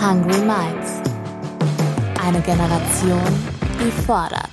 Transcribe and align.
Hungry 0.00 0.38
Minds. 0.38 1.02
Eine 2.24 2.40
Generation, 2.40 3.20
die 3.80 3.90
fordert. 3.90 4.48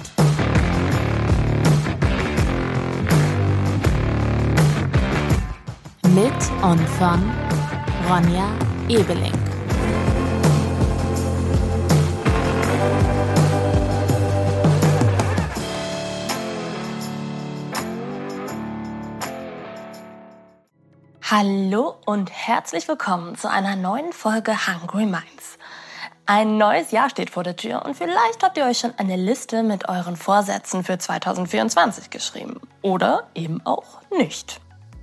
Mit 6.15 6.33
und 6.63 6.89
von 6.97 7.31
Ronja 8.09 8.47
Ebeling. 8.89 9.31
Hallo 21.29 21.95
und 22.05 22.31
herzlich 22.31 22.87
willkommen 22.87 23.35
zu 23.35 23.49
einer 23.49 23.75
neuen 23.75 24.13
Folge 24.13 24.55
Hungry 24.67 25.05
Minds. 25.05 25.34
Ein 26.27 26.57
neues 26.57 26.89
Jahr 26.89 27.11
steht 27.11 27.29
vor 27.29 27.43
der 27.43 27.55
Tür 27.55 27.85
und 27.85 27.95
vielleicht 27.95 28.41
habt 28.41 28.57
ihr 28.57 28.65
euch 28.65 28.79
schon 28.79 28.95
eine 28.97 29.15
Liste 29.15 29.61
mit 29.61 29.87
euren 29.87 30.15
Vorsätzen 30.15 30.83
für 30.83 30.97
2024 30.97 32.09
geschrieben. 32.09 32.59
Oder 32.81 33.27
eben 33.35 33.63
auch 33.63 34.01
nicht. 34.17 34.59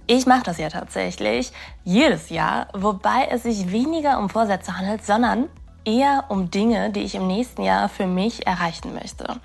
Ich 0.09 0.27
mache 0.27 0.43
das 0.43 0.59
ja 0.59 0.69
tatsächlich 0.69 1.53
jedes 1.85 2.31
Jahr, 2.31 2.67
wobei 2.73 3.29
es 3.31 3.45
sich 3.45 3.71
weniger 3.71 4.19
um 4.19 4.31
Vorsätze 4.31 4.77
handelt, 4.77 5.07
sondern 5.07 5.49
eher 5.85 6.25
um 6.29 6.51
Dinge, 6.51 6.91
die 6.91 7.03
ich 7.03 7.15
im 7.15 7.29
nächsten 7.29 7.63
Jahr 7.63 7.89
für 7.89 8.09
mich 8.09 8.45
erreichen 8.45 8.93
möchte. 8.93 9.37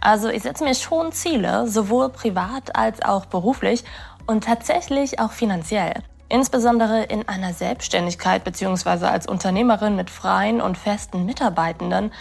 Also 0.00 0.30
ich 0.30 0.42
setze 0.42 0.64
mir 0.64 0.74
schon 0.74 1.12
Ziele, 1.12 1.68
sowohl 1.68 2.08
privat 2.08 2.74
als 2.74 3.02
auch 3.02 3.26
beruflich 3.26 3.84
und 4.26 4.42
tatsächlich 4.42 5.20
auch 5.20 5.30
finanziell. 5.30 5.94
Insbesondere 6.30 7.02
in 7.02 7.28
einer 7.28 7.52
Selbstständigkeit 7.52 8.44
bzw. 8.44 9.06
als 9.06 9.26
Unternehmerin 9.26 9.96
mit 9.96 10.10
freien 10.10 10.60
und 10.60 10.78
festen 10.78 11.26
Mitarbeitenden 11.26 12.12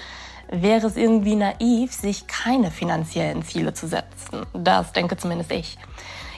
wäre 0.52 0.88
es 0.88 0.98
irgendwie 0.98 1.36
naiv, 1.36 1.94
sich 1.94 2.26
keine 2.26 2.72
finanziellen 2.72 3.44
Ziele 3.44 3.76
zu 3.76 3.88
setzen. 3.88 4.48
Das 4.54 4.94
denke 4.94 5.16
zumindest 5.16 5.52
ich. 5.52 5.78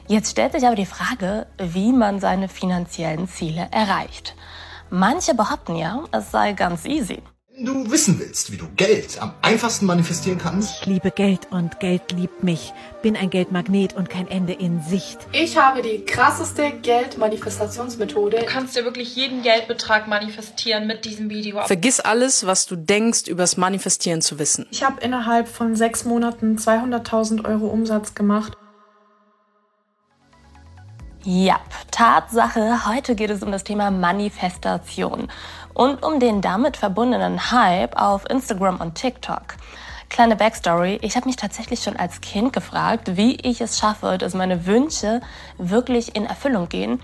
Jetzt 0.08 0.32
stellt 0.32 0.52
sich 0.52 0.66
aber 0.66 0.76
die 0.76 0.86
Frage, 0.86 1.48
wie 1.58 1.94
man 1.94 2.20
seine 2.20 2.50
finanziellen 2.50 3.30
Ziele 3.30 3.70
erreicht. 3.72 4.36
Manche 4.90 5.34
behaupten 5.34 5.78
ja, 5.78 6.04
es 6.12 6.30
sei 6.30 6.52
ganz 6.52 6.84
easy. 6.84 7.24
Wenn 7.64 7.84
du 7.84 7.92
wissen 7.92 8.20
willst, 8.20 8.52
wie 8.52 8.58
du 8.58 8.66
Geld 8.76 9.22
am 9.22 9.36
einfachsten 9.44 9.86
manifestieren 9.86 10.40
kannst. 10.40 10.82
Ich 10.82 10.88
liebe 10.88 11.12
Geld 11.12 11.42
und 11.52 11.80
Geld 11.80 12.12
liebt 12.12 12.44
mich. 12.44 12.74
Bin 13.04 13.16
ein 13.16 13.30
Geldmagnet 13.30 13.94
und 13.94 14.10
kein 14.10 14.28
Ende 14.28 14.54
in 14.54 14.82
Sicht. 14.82 15.20
Ich 15.32 15.58
habe 15.58 15.84
die 15.84 16.04
krasseste 16.04 16.72
Geldmanifestationsmethode. 16.82 18.40
Du 18.40 18.46
kannst 18.48 18.76
dir 18.76 18.84
wirklich 18.84 19.16
jeden 19.16 19.44
Geldbetrag 19.44 20.08
manifestieren 20.08 20.88
mit 20.88 21.06
diesem 21.06 21.30
Video. 21.30 21.62
Vergiss 21.68 22.00
alles, 22.00 22.48
was 22.48 22.66
du 22.66 22.76
denkst, 22.76 23.28
übers 23.28 23.58
Manifestieren 23.58 24.24
zu 24.24 24.40
wissen. 24.40 24.66
Ich 24.72 24.84
habe 24.84 25.00
innerhalb 25.00 25.48
von 25.48 25.76
sechs 25.76 26.04
Monaten 26.04 26.58
200.000 26.58 27.46
Euro 27.46 27.68
Umsatz 27.68 28.16
gemacht. 28.16 28.58
Ja, 31.24 31.60
Tatsache, 31.92 32.88
heute 32.88 33.14
geht 33.14 33.30
es 33.30 33.44
um 33.44 33.52
das 33.52 33.64
Thema 33.64 33.92
Manifestation 33.92 35.28
und 35.76 36.04
um 36.04 36.20
den 36.20 36.42
damit 36.42 36.78
verbundenen 36.78 37.52
Hype 37.52 37.96
auf 37.96 38.28
Instagram 38.28 38.82
und 38.82 38.96
TikTok. 38.96 39.56
Kleine 40.10 40.36
Backstory, 40.36 40.98
ich 41.04 41.16
habe 41.16 41.28
mich 41.28 41.36
tatsächlich 41.36 41.84
schon 41.84 41.96
als 41.96 42.22
Kind 42.22 42.54
gefragt, 42.54 43.18
wie 43.18 43.36
ich 43.36 43.62
es 43.62 43.78
schaffe, 43.78 44.18
dass 44.18 44.34
meine 44.34 44.66
Wünsche 44.66 45.22
wirklich 45.60 46.16
in 46.16 46.26
Erfüllung 46.26 46.70
gehen. 46.70 47.00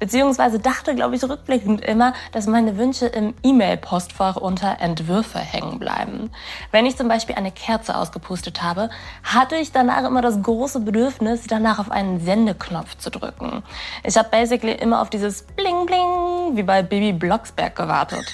Beziehungsweise 0.00 0.58
dachte, 0.58 0.94
glaube 0.94 1.14
ich, 1.14 1.22
rückblickend 1.22 1.82
immer, 1.82 2.14
dass 2.32 2.46
meine 2.46 2.78
Wünsche 2.78 3.06
im 3.06 3.34
E-Mail-Postfach 3.42 4.36
unter 4.36 4.80
Entwürfe 4.80 5.38
hängen 5.38 5.78
bleiben. 5.78 6.30
Wenn 6.72 6.86
ich 6.86 6.96
zum 6.96 7.06
Beispiel 7.06 7.36
eine 7.36 7.52
Kerze 7.52 7.94
ausgepustet 7.94 8.62
habe, 8.62 8.90
hatte 9.22 9.56
ich 9.56 9.70
danach 9.70 10.04
immer 10.04 10.22
das 10.22 10.42
große 10.42 10.80
Bedürfnis, 10.80 11.42
danach 11.46 11.78
auf 11.78 11.90
einen 11.90 12.18
Sendeknopf 12.18 12.96
zu 12.96 13.10
drücken. 13.10 13.62
Ich 14.02 14.16
habe 14.16 14.30
basically 14.30 14.72
immer 14.72 15.02
auf 15.02 15.10
dieses 15.10 15.42
Bling 15.42 15.86
Bling 15.86 16.56
wie 16.56 16.62
bei 16.62 16.82
Baby 16.82 17.12
Blocksberg 17.12 17.76
gewartet. 17.76 18.24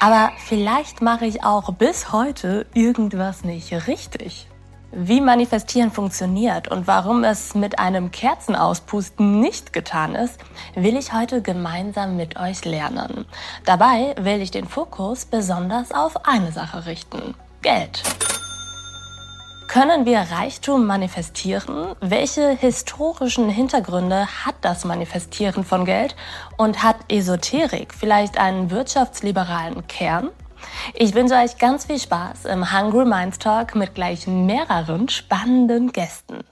Aber 0.00 0.32
vielleicht 0.38 1.02
mache 1.02 1.26
ich 1.26 1.44
auch 1.44 1.74
bis 1.74 2.10
heute 2.10 2.64
irgendwas 2.72 3.44
nicht 3.44 3.86
richtig. 3.86 4.49
Wie 4.92 5.20
Manifestieren 5.20 5.92
funktioniert 5.92 6.66
und 6.66 6.88
warum 6.88 7.22
es 7.22 7.54
mit 7.54 7.78
einem 7.78 8.10
Kerzenauspusten 8.10 9.38
nicht 9.40 9.72
getan 9.72 10.16
ist, 10.16 10.40
will 10.74 10.96
ich 10.96 11.12
heute 11.12 11.42
gemeinsam 11.42 12.16
mit 12.16 12.36
euch 12.36 12.64
lernen. 12.64 13.24
Dabei 13.64 14.16
will 14.18 14.42
ich 14.42 14.50
den 14.50 14.66
Fokus 14.66 15.26
besonders 15.26 15.92
auf 15.92 16.26
eine 16.26 16.50
Sache 16.50 16.86
richten. 16.86 17.34
Geld. 17.62 18.02
Können 19.68 20.06
wir 20.06 20.18
Reichtum 20.18 20.84
manifestieren? 20.86 21.94
Welche 22.00 22.48
historischen 22.48 23.48
Hintergründe 23.48 24.26
hat 24.44 24.56
das 24.62 24.84
Manifestieren 24.84 25.62
von 25.62 25.84
Geld? 25.84 26.16
Und 26.56 26.82
hat 26.82 26.96
Esoterik 27.08 27.94
vielleicht 27.94 28.38
einen 28.38 28.72
wirtschaftsliberalen 28.72 29.86
Kern? 29.86 30.30
Ich 30.94 31.14
wünsche 31.14 31.34
euch 31.34 31.58
ganz 31.58 31.86
viel 31.86 31.98
Spaß 31.98 32.46
im 32.46 32.72
Hungry 32.72 33.04
Minds 33.04 33.38
Talk 33.38 33.74
mit 33.74 33.94
gleich 33.94 34.26
mehreren 34.26 35.08
spannenden 35.08 35.92
Gästen. 35.92 36.44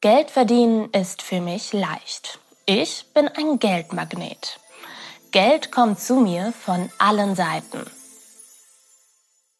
Geld 0.00 0.30
verdienen 0.30 0.90
ist 0.90 1.22
für 1.22 1.40
mich 1.40 1.72
leicht. 1.72 2.38
Ich 2.64 3.06
bin 3.12 3.28
ein 3.28 3.58
Geldmagnet. 3.58 4.60
Geld 5.32 5.72
kommt 5.72 5.98
zu 5.98 6.16
mir 6.16 6.52
von 6.52 6.90
allen 6.98 7.34
Seiten. 7.34 7.84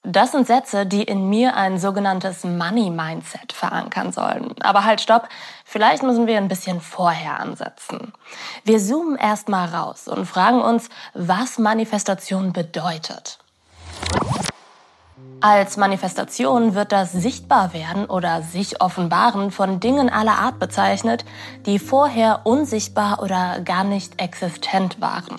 Das 0.08 0.30
sind 0.30 0.46
Sätze, 0.46 0.86
die 0.86 1.02
in 1.02 1.28
mir 1.28 1.56
ein 1.56 1.80
sogenanntes 1.80 2.44
Money 2.44 2.90
Mindset 2.90 3.52
verankern 3.52 4.12
sollen. 4.12 4.54
Aber 4.60 4.84
halt, 4.84 5.00
stopp. 5.00 5.28
Vielleicht 5.64 6.04
müssen 6.04 6.28
wir 6.28 6.36
ein 6.36 6.46
bisschen 6.46 6.80
vorher 6.80 7.40
ansetzen. 7.40 8.12
Wir 8.62 8.78
zoomen 8.78 9.16
erstmal 9.16 9.68
raus 9.68 10.06
und 10.06 10.24
fragen 10.26 10.60
uns, 10.62 10.90
was 11.14 11.58
Manifestation 11.58 12.52
bedeutet. 12.52 13.40
Als 15.40 15.76
Manifestation 15.76 16.74
wird 16.74 16.92
das 16.92 17.12
Sichtbarwerden 17.12 18.06
oder 18.06 18.42
sich 18.42 18.80
offenbaren 18.80 19.50
von 19.50 19.80
Dingen 19.80 20.08
aller 20.10 20.38
Art 20.38 20.58
bezeichnet, 20.58 21.24
die 21.66 21.78
vorher 21.78 22.40
unsichtbar 22.44 23.22
oder 23.22 23.60
gar 23.60 23.84
nicht 23.84 24.20
existent 24.20 25.00
waren. 25.00 25.36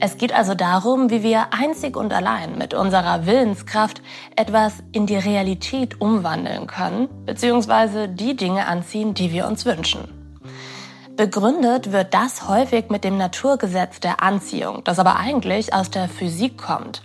Es 0.00 0.18
geht 0.18 0.32
also 0.32 0.54
darum, 0.54 1.10
wie 1.10 1.22
wir 1.22 1.52
einzig 1.52 1.96
und 1.96 2.12
allein 2.12 2.58
mit 2.58 2.74
unserer 2.74 3.24
Willenskraft 3.24 4.02
etwas 4.36 4.74
in 4.92 5.06
die 5.06 5.16
Realität 5.16 6.00
umwandeln 6.00 6.66
können, 6.66 7.08
beziehungsweise 7.24 8.08
die 8.08 8.36
Dinge 8.36 8.66
anziehen, 8.66 9.14
die 9.14 9.32
wir 9.32 9.46
uns 9.46 9.64
wünschen. 9.64 10.08
Begründet 11.16 11.92
wird 11.92 12.14
das 12.14 12.48
häufig 12.48 12.90
mit 12.90 13.04
dem 13.04 13.16
Naturgesetz 13.16 14.00
der 14.00 14.22
Anziehung, 14.22 14.82
das 14.84 14.98
aber 14.98 15.16
eigentlich 15.16 15.72
aus 15.72 15.90
der 15.90 16.08
Physik 16.08 16.58
kommt. 16.58 17.02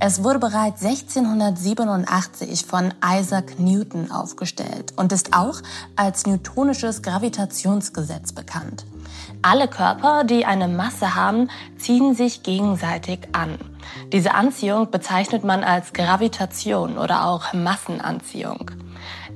Es 0.00 0.22
wurde 0.22 0.38
bereits 0.38 0.84
1687 0.84 2.64
von 2.64 2.94
Isaac 3.04 3.58
Newton 3.58 4.12
aufgestellt 4.12 4.92
und 4.94 5.10
ist 5.10 5.34
auch 5.34 5.60
als 5.96 6.24
newtonisches 6.24 7.02
Gravitationsgesetz 7.02 8.32
bekannt. 8.32 8.86
Alle 9.42 9.66
Körper, 9.66 10.22
die 10.22 10.44
eine 10.44 10.68
Masse 10.68 11.16
haben, 11.16 11.50
ziehen 11.78 12.14
sich 12.14 12.44
gegenseitig 12.44 13.28
an. 13.32 13.58
Diese 14.12 14.34
Anziehung 14.34 14.88
bezeichnet 14.92 15.42
man 15.42 15.64
als 15.64 15.92
Gravitation 15.92 16.96
oder 16.96 17.24
auch 17.24 17.52
Massenanziehung. 17.52 18.70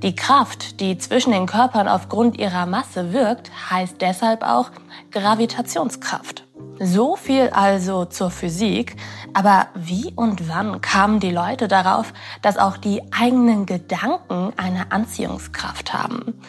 Die 0.03 0.15
Kraft, 0.15 0.81
die 0.81 0.97
zwischen 0.97 1.33
den 1.33 1.47
Körpern 1.47 1.89
aufgrund 1.89 2.39
ihrer 2.39 2.67
Masse 2.67 3.13
wirkt, 3.13 3.51
heißt 3.71 3.97
deshalb 4.01 4.43
auch 4.43 4.71
Gravitationskraft. 5.11 6.45
So 6.79 7.17
viel 7.17 7.51
also 7.51 8.07
zur 8.07 8.31
Physik, 8.31 8.97
aber 9.35 9.69
wie 9.75 10.13
und 10.17 10.49
wann 10.49 10.81
kamen 10.81 11.21
die 11.21 11.31
Leute 11.31 11.69
darauf, 11.69 12.13
dass 12.43 12.59
auch 12.59 12.77
die 12.77 13.03
eigenen 13.13 13.67
Gedanken 13.67 14.53
eine 14.57 14.91
Anziehungskraft 14.91 15.93
haben? 15.93 16.41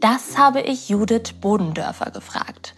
Das 0.00 0.36
habe 0.38 0.60
ich 0.60 0.88
Judith 0.88 1.34
Bodendörfer 1.40 2.10
gefragt. 2.10 2.74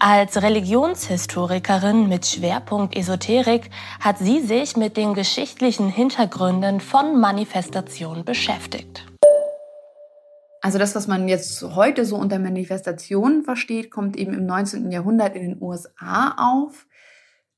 Als 0.00 0.40
Religionshistorikerin 0.40 2.08
mit 2.08 2.26
Schwerpunkt 2.26 2.96
Esoterik 2.96 3.70
hat 4.00 4.18
sie 4.18 4.40
sich 4.40 4.76
mit 4.76 4.96
den 4.96 5.14
geschichtlichen 5.14 5.88
Hintergründen 5.88 6.80
von 6.80 7.20
Manifestation 7.20 8.24
beschäftigt. 8.24 9.06
Also 10.60 10.78
das, 10.78 10.94
was 10.94 11.06
man 11.06 11.28
jetzt 11.28 11.62
heute 11.62 12.04
so 12.04 12.16
unter 12.16 12.38
Manifestation 12.38 13.42
versteht, 13.42 13.90
kommt 13.90 14.16
eben 14.16 14.34
im 14.34 14.46
19. 14.46 14.90
Jahrhundert 14.90 15.36
in 15.36 15.42
den 15.42 15.62
USA 15.62 16.34
auf. 16.36 16.86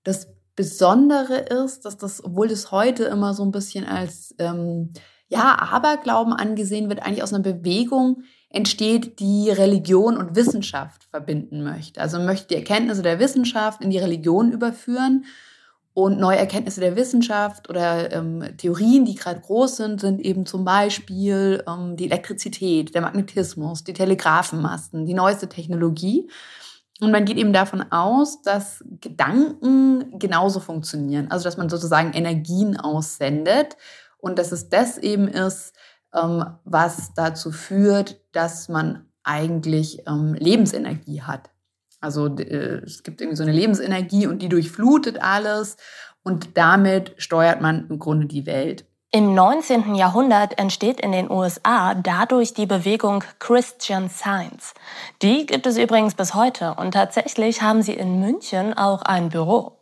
Das 0.04 0.28
Besondere 0.56 1.36
ist, 1.36 1.84
dass 1.84 1.96
das, 1.96 2.22
obwohl 2.22 2.48
das 2.48 2.70
heute 2.70 3.04
immer 3.04 3.32
so 3.32 3.42
ein 3.44 3.52
bisschen 3.52 3.86
als 3.86 4.34
ähm, 4.38 4.92
ja, 5.28 5.56
Aberglauben 5.58 6.32
angesehen 6.32 6.88
wird 6.88 7.02
eigentlich 7.02 7.22
aus 7.22 7.32
einer 7.32 7.42
Bewegung 7.42 8.24
entsteht, 8.50 9.20
die 9.20 9.48
Religion 9.48 10.16
und 10.16 10.34
Wissenschaft 10.34 11.04
verbinden 11.04 11.62
möchte. 11.62 12.00
Also 12.00 12.18
möchte 12.18 12.48
die 12.48 12.56
Erkenntnisse 12.56 13.02
der 13.02 13.20
Wissenschaft 13.20 13.82
in 13.82 13.90
die 13.90 13.98
Religion 13.98 14.52
überführen 14.52 15.24
und 15.92 16.20
neue 16.20 16.38
Erkenntnisse 16.38 16.80
der 16.80 16.96
Wissenschaft 16.96 17.68
oder 17.68 18.12
ähm, 18.12 18.44
Theorien, 18.56 19.04
die 19.04 19.16
gerade 19.16 19.40
groß 19.40 19.76
sind, 19.76 20.00
sind 20.00 20.20
eben 20.20 20.46
zum 20.46 20.64
Beispiel 20.64 21.64
ähm, 21.66 21.96
die 21.96 22.06
Elektrizität, 22.06 22.94
der 22.94 23.02
Magnetismus, 23.02 23.82
die 23.82 23.92
Telegrafenmasten, 23.92 25.04
die 25.04 25.14
neueste 25.14 25.48
Technologie. 25.48 26.30
Und 27.00 27.10
man 27.10 27.24
geht 27.24 27.38
eben 27.38 27.52
davon 27.52 27.90
aus, 27.90 28.42
dass 28.42 28.84
Gedanken 29.00 30.18
genauso 30.18 30.60
funktionieren. 30.60 31.30
Also 31.30 31.44
dass 31.44 31.56
man 31.56 31.68
sozusagen 31.68 32.12
Energien 32.12 32.78
aussendet 32.78 33.76
und 34.18 34.38
dass 34.38 34.52
es 34.52 34.68
das 34.68 34.98
eben 34.98 35.26
ist, 35.26 35.74
ähm, 36.14 36.44
was 36.64 37.14
dazu 37.14 37.50
führt, 37.50 38.20
dass 38.32 38.68
man 38.68 39.06
eigentlich 39.22 40.06
ähm, 40.06 40.34
Lebensenergie 40.34 41.22
hat. 41.22 41.50
Also 42.00 42.26
äh, 42.36 42.82
es 42.84 43.02
gibt 43.02 43.20
irgendwie 43.20 43.36
so 43.36 43.42
eine 43.42 43.52
Lebensenergie 43.52 44.26
und 44.26 44.40
die 44.40 44.48
durchflutet 44.48 45.20
alles 45.20 45.76
und 46.22 46.56
damit 46.56 47.14
steuert 47.18 47.60
man 47.60 47.88
im 47.88 47.98
Grunde 47.98 48.26
die 48.26 48.46
Welt. 48.46 48.84
Im 49.12 49.34
19. 49.34 49.96
Jahrhundert 49.96 50.56
entsteht 50.56 51.00
in 51.00 51.10
den 51.10 51.30
USA 51.30 51.94
dadurch 51.94 52.54
die 52.54 52.66
Bewegung 52.66 53.24
Christian 53.40 54.08
Science. 54.08 54.72
Die 55.20 55.46
gibt 55.46 55.66
es 55.66 55.78
übrigens 55.78 56.14
bis 56.14 56.34
heute 56.34 56.74
und 56.74 56.92
tatsächlich 56.92 57.60
haben 57.60 57.82
sie 57.82 57.94
in 57.94 58.20
München 58.20 58.72
auch 58.72 59.02
ein 59.02 59.28
Büro. 59.28 59.79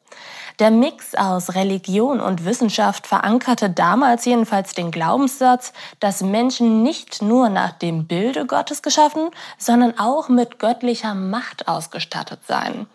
Der 0.58 0.72
Mix 0.72 1.14
aus 1.14 1.54
Religion 1.54 2.20
und 2.20 2.44
Wissenschaft 2.44 3.06
verankerte 3.06 3.70
damals 3.70 4.24
jedenfalls 4.24 4.74
den 4.74 4.90
Glaubenssatz, 4.90 5.72
dass 6.00 6.20
Menschen 6.20 6.82
nicht 6.82 7.22
nur 7.22 7.48
nach 7.48 7.70
dem 7.70 8.08
Bilde 8.08 8.44
Gottes 8.44 8.82
geschaffen, 8.82 9.30
sondern 9.56 9.96
auch 10.00 10.28
mit 10.28 10.58
göttlicher 10.58 11.14
Macht 11.14 11.68
ausgestattet 11.68 12.40
seien. 12.44 12.88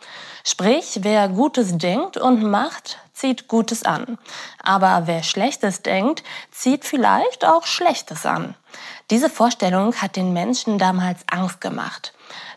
Sprich, 0.43 0.99
wer 1.03 1.29
Gutes 1.29 1.77
denkt 1.77 2.17
und 2.17 2.43
macht, 2.43 2.97
zieht 3.13 3.47
Gutes 3.47 3.83
an. 3.83 4.17
Aber 4.61 5.03
wer 5.05 5.23
Schlechtes 5.23 5.81
denkt, 5.81 6.21
zieht 6.51 6.83
vielleicht 6.83 7.45
auch 7.45 7.65
Schlechtes 7.65 8.25
an. 8.25 8.55
Diese 9.09 9.29
Vorstellung 9.29 9.95
hat 9.95 10.17
den 10.17 10.33
Menschen 10.33 10.79
damals 10.79 11.21
Angst 11.31 11.61
gemacht. 11.61 12.13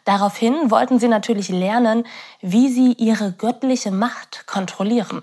Daraufhin 0.06 0.70
wollten 0.70 1.00
sie 1.00 1.08
natürlich 1.08 1.48
lernen, 1.48 2.06
wie 2.40 2.68
sie 2.68 2.92
ihre 2.92 3.32
göttliche 3.32 3.90
Macht 3.90 4.46
kontrollieren. 4.46 5.20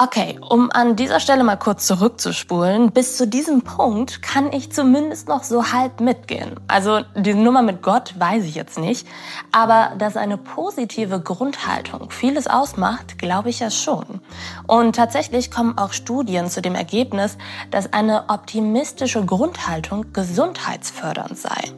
Okay, 0.00 0.38
um 0.48 0.70
an 0.70 0.94
dieser 0.94 1.18
Stelle 1.18 1.42
mal 1.42 1.56
kurz 1.56 1.84
zurückzuspulen, 1.88 2.92
bis 2.92 3.16
zu 3.16 3.26
diesem 3.26 3.62
Punkt 3.62 4.22
kann 4.22 4.52
ich 4.52 4.70
zumindest 4.70 5.26
noch 5.26 5.42
so 5.42 5.72
halb 5.72 6.00
mitgehen. 6.00 6.54
Also 6.68 7.00
die 7.16 7.34
Nummer 7.34 7.62
mit 7.62 7.82
Gott 7.82 8.14
weiß 8.16 8.44
ich 8.44 8.54
jetzt 8.54 8.78
nicht, 8.78 9.08
aber 9.50 9.96
dass 9.98 10.16
eine 10.16 10.36
positive 10.36 11.20
Grundhaltung 11.20 12.12
vieles 12.12 12.46
ausmacht, 12.46 13.18
glaube 13.18 13.50
ich 13.50 13.58
ja 13.58 13.72
schon. 13.72 14.20
Und 14.68 14.94
tatsächlich 14.94 15.50
kommen 15.50 15.76
auch 15.76 15.92
Studien 15.92 16.48
zu 16.48 16.62
dem 16.62 16.76
Ergebnis, 16.76 17.36
dass 17.72 17.92
eine 17.92 18.28
optimistische 18.28 19.26
Grundhaltung 19.26 20.12
gesundheitsfördernd 20.12 21.36
sei. 21.36 21.72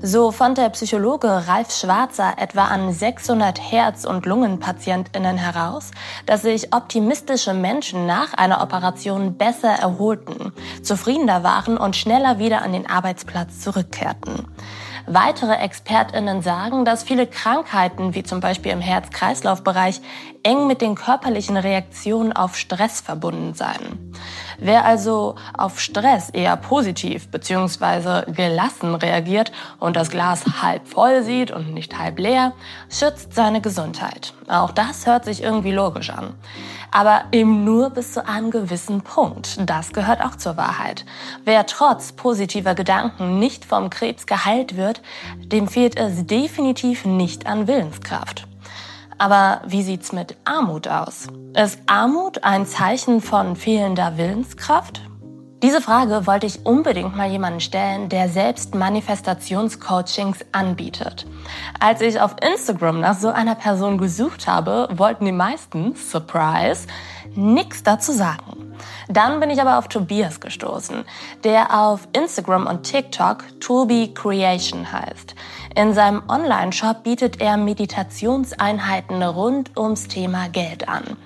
So 0.00 0.30
fand 0.32 0.58
der 0.58 0.68
Psychologe 0.70 1.48
Ralf 1.48 1.72
Schwarzer 1.72 2.34
etwa 2.38 2.66
an 2.66 2.92
600 2.92 3.60
Herz- 3.60 4.04
und 4.04 4.26
Lungenpatientinnen 4.26 5.36
heraus, 5.36 5.90
dass 6.26 6.42
sich 6.42 6.74
optimistische 6.74 7.54
Menschen 7.54 8.06
nach 8.06 8.34
einer 8.34 8.62
Operation 8.62 9.36
besser 9.36 9.70
erholten, 9.70 10.52
zufriedener 10.82 11.42
waren 11.42 11.76
und 11.76 11.96
schneller 11.96 12.38
wieder 12.38 12.62
an 12.62 12.72
den 12.72 12.88
Arbeitsplatz 12.88 13.60
zurückkehrten. 13.60 14.46
Weitere 15.10 15.54
ExpertInnen 15.54 16.42
sagen, 16.42 16.84
dass 16.84 17.02
viele 17.02 17.26
Krankheiten, 17.26 18.14
wie 18.14 18.24
zum 18.24 18.40
Beispiel 18.40 18.72
im 18.72 18.82
Herz-Kreislauf-Bereich, 18.82 20.02
eng 20.42 20.66
mit 20.66 20.82
den 20.82 20.96
körperlichen 20.96 21.56
Reaktionen 21.56 22.34
auf 22.34 22.56
Stress 22.56 23.00
verbunden 23.00 23.54
seien. 23.54 24.12
Wer 24.58 24.84
also 24.84 25.36
auf 25.56 25.78
Stress 25.78 26.30
eher 26.30 26.56
positiv 26.56 27.28
bzw. 27.28 28.30
gelassen 28.32 28.96
reagiert 28.96 29.52
und 29.78 29.94
das 29.94 30.10
Glas 30.10 30.44
halb 30.60 30.88
voll 30.88 31.22
sieht 31.22 31.52
und 31.52 31.72
nicht 31.72 31.96
halb 31.96 32.18
leer, 32.18 32.52
schützt 32.90 33.34
seine 33.34 33.60
Gesundheit. 33.60 34.34
Auch 34.48 34.72
das 34.72 35.06
hört 35.06 35.24
sich 35.24 35.42
irgendwie 35.42 35.70
logisch 35.70 36.10
an. 36.10 36.34
Aber 36.90 37.22
eben 37.30 37.64
nur 37.64 37.90
bis 37.90 38.14
zu 38.14 38.26
einem 38.26 38.50
gewissen 38.50 39.02
Punkt. 39.02 39.58
Das 39.68 39.92
gehört 39.92 40.24
auch 40.24 40.34
zur 40.34 40.56
Wahrheit. 40.56 41.04
Wer 41.44 41.66
trotz 41.66 42.12
positiver 42.12 42.74
Gedanken 42.74 43.38
nicht 43.38 43.64
vom 43.64 43.90
Krebs 43.90 44.26
geheilt 44.26 44.76
wird, 44.76 45.02
dem 45.36 45.68
fehlt 45.68 45.96
es 45.96 46.26
definitiv 46.26 47.04
nicht 47.04 47.46
an 47.46 47.68
Willenskraft. 47.68 48.47
Aber 49.18 49.62
wie 49.66 49.82
sieht's 49.82 50.12
mit 50.12 50.36
Armut 50.44 50.86
aus? 50.88 51.26
Ist 51.54 51.80
Armut 51.86 52.44
ein 52.44 52.66
Zeichen 52.66 53.20
von 53.20 53.56
fehlender 53.56 54.16
Willenskraft? 54.16 55.02
Diese 55.60 55.80
Frage 55.80 56.24
wollte 56.28 56.46
ich 56.46 56.64
unbedingt 56.64 57.16
mal 57.16 57.28
jemanden 57.28 57.58
stellen, 57.58 58.08
der 58.08 58.28
selbst 58.28 58.76
Manifestationscoachings 58.76 60.46
anbietet. 60.52 61.26
Als 61.80 62.00
ich 62.00 62.20
auf 62.20 62.36
Instagram 62.40 63.00
nach 63.00 63.18
so 63.18 63.26
einer 63.28 63.56
Person 63.56 63.98
gesucht 63.98 64.46
habe, 64.46 64.88
wollten 64.92 65.24
die 65.24 65.32
meisten, 65.32 65.96
surprise, 65.96 66.86
nichts 67.34 67.82
dazu 67.82 68.12
sagen. 68.12 68.57
Dann 69.08 69.40
bin 69.40 69.48
ich 69.48 69.60
aber 69.60 69.78
auf 69.78 69.88
Tobias 69.88 70.40
gestoßen, 70.40 71.04
der 71.42 71.78
auf 71.78 72.06
Instagram 72.12 72.66
und 72.66 72.82
TikTok 72.82 73.44
Tobi 73.60 74.12
Creation 74.12 74.92
heißt. 74.92 75.34
In 75.74 75.94
seinem 75.94 76.22
Online-Shop 76.28 77.02
bietet 77.02 77.40
er 77.40 77.56
Meditationseinheiten 77.56 79.22
rund 79.22 79.76
ums 79.78 80.08
Thema 80.08 80.48
Geld 80.48 80.88
an. 80.88 81.16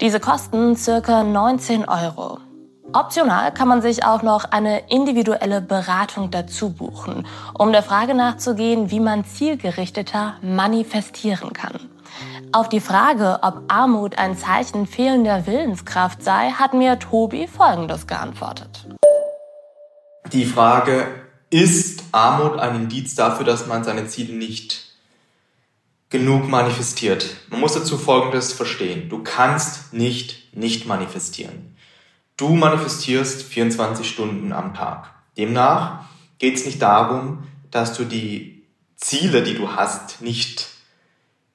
Diese 0.00 0.18
kosten 0.18 0.76
circa 0.76 1.22
19 1.22 1.88
Euro. 1.88 2.38
Optional 2.92 3.52
kann 3.52 3.68
man 3.68 3.82
sich 3.82 4.04
auch 4.04 4.22
noch 4.22 4.44
eine 4.46 4.88
individuelle 4.88 5.60
Beratung 5.60 6.30
dazu 6.30 6.70
buchen, 6.70 7.26
um 7.52 7.70
der 7.70 7.82
Frage 7.82 8.14
nachzugehen, 8.14 8.90
wie 8.90 9.00
man 9.00 9.26
zielgerichteter 9.26 10.36
manifestieren 10.40 11.52
kann. 11.52 11.90
Auf 12.52 12.68
die 12.68 12.80
Frage, 12.80 13.38
ob 13.42 13.62
Armut 13.68 14.18
ein 14.18 14.36
Zeichen 14.36 14.86
fehlender 14.86 15.46
Willenskraft 15.46 16.22
sei, 16.22 16.50
hat 16.50 16.74
mir 16.74 16.98
Tobi 16.98 17.46
Folgendes 17.46 18.06
geantwortet. 18.06 18.86
Die 20.32 20.44
Frage, 20.44 21.06
ist 21.50 22.04
Armut 22.12 22.58
ein 22.58 22.74
Indiz 22.76 23.14
dafür, 23.14 23.46
dass 23.46 23.66
man 23.66 23.84
seine 23.84 24.06
Ziele 24.06 24.34
nicht 24.34 24.84
genug 26.10 26.48
manifestiert. 26.48 27.36
Man 27.50 27.60
muss 27.60 27.74
dazu 27.74 27.98
Folgendes 27.98 28.52
verstehen. 28.52 29.08
Du 29.08 29.22
kannst 29.22 29.92
nicht 29.92 30.54
nicht 30.54 30.86
manifestieren. 30.86 31.76
Du 32.36 32.50
manifestierst 32.50 33.42
24 33.42 34.08
Stunden 34.08 34.52
am 34.52 34.74
Tag. 34.74 35.10
Demnach 35.36 36.04
geht 36.38 36.56
es 36.56 36.66
nicht 36.66 36.80
darum, 36.80 37.44
dass 37.70 37.96
du 37.96 38.04
die 38.04 38.64
Ziele, 38.96 39.42
die 39.42 39.54
du 39.54 39.72
hast, 39.72 40.20
nicht 40.20 40.68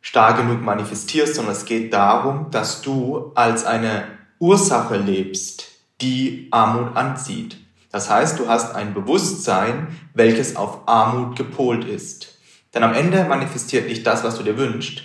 stark 0.04 0.38
genug 0.38 0.62
manifestierst, 0.62 1.34
sondern 1.34 1.56
es 1.56 1.66
geht 1.66 1.94
darum, 1.94 2.52
dass 2.52 2.82
du 2.82 3.32
als 3.34 3.66
eine 3.66 4.04
Ursache 4.38 4.98
lebst, 4.98 5.72
die 6.02 6.50
Armut 6.52 6.96
anzieht. 6.96 7.58
Das 7.90 8.10
heißt, 8.10 8.38
du 8.38 8.48
hast 8.48 8.76
ein 8.76 8.94
Bewusstsein, 8.94 9.88
welches 10.14 10.56
auf 10.56 10.88
Armut 10.88 11.38
gepolt 11.38 11.86
ist. 11.86 12.38
Denn 12.74 12.84
am 12.84 12.94
Ende 12.94 13.24
manifestiert 13.24 13.88
nicht 13.88 14.06
das, 14.06 14.24
was 14.24 14.38
du 14.38 14.44
dir 14.44 14.58
wünschst, 14.58 15.04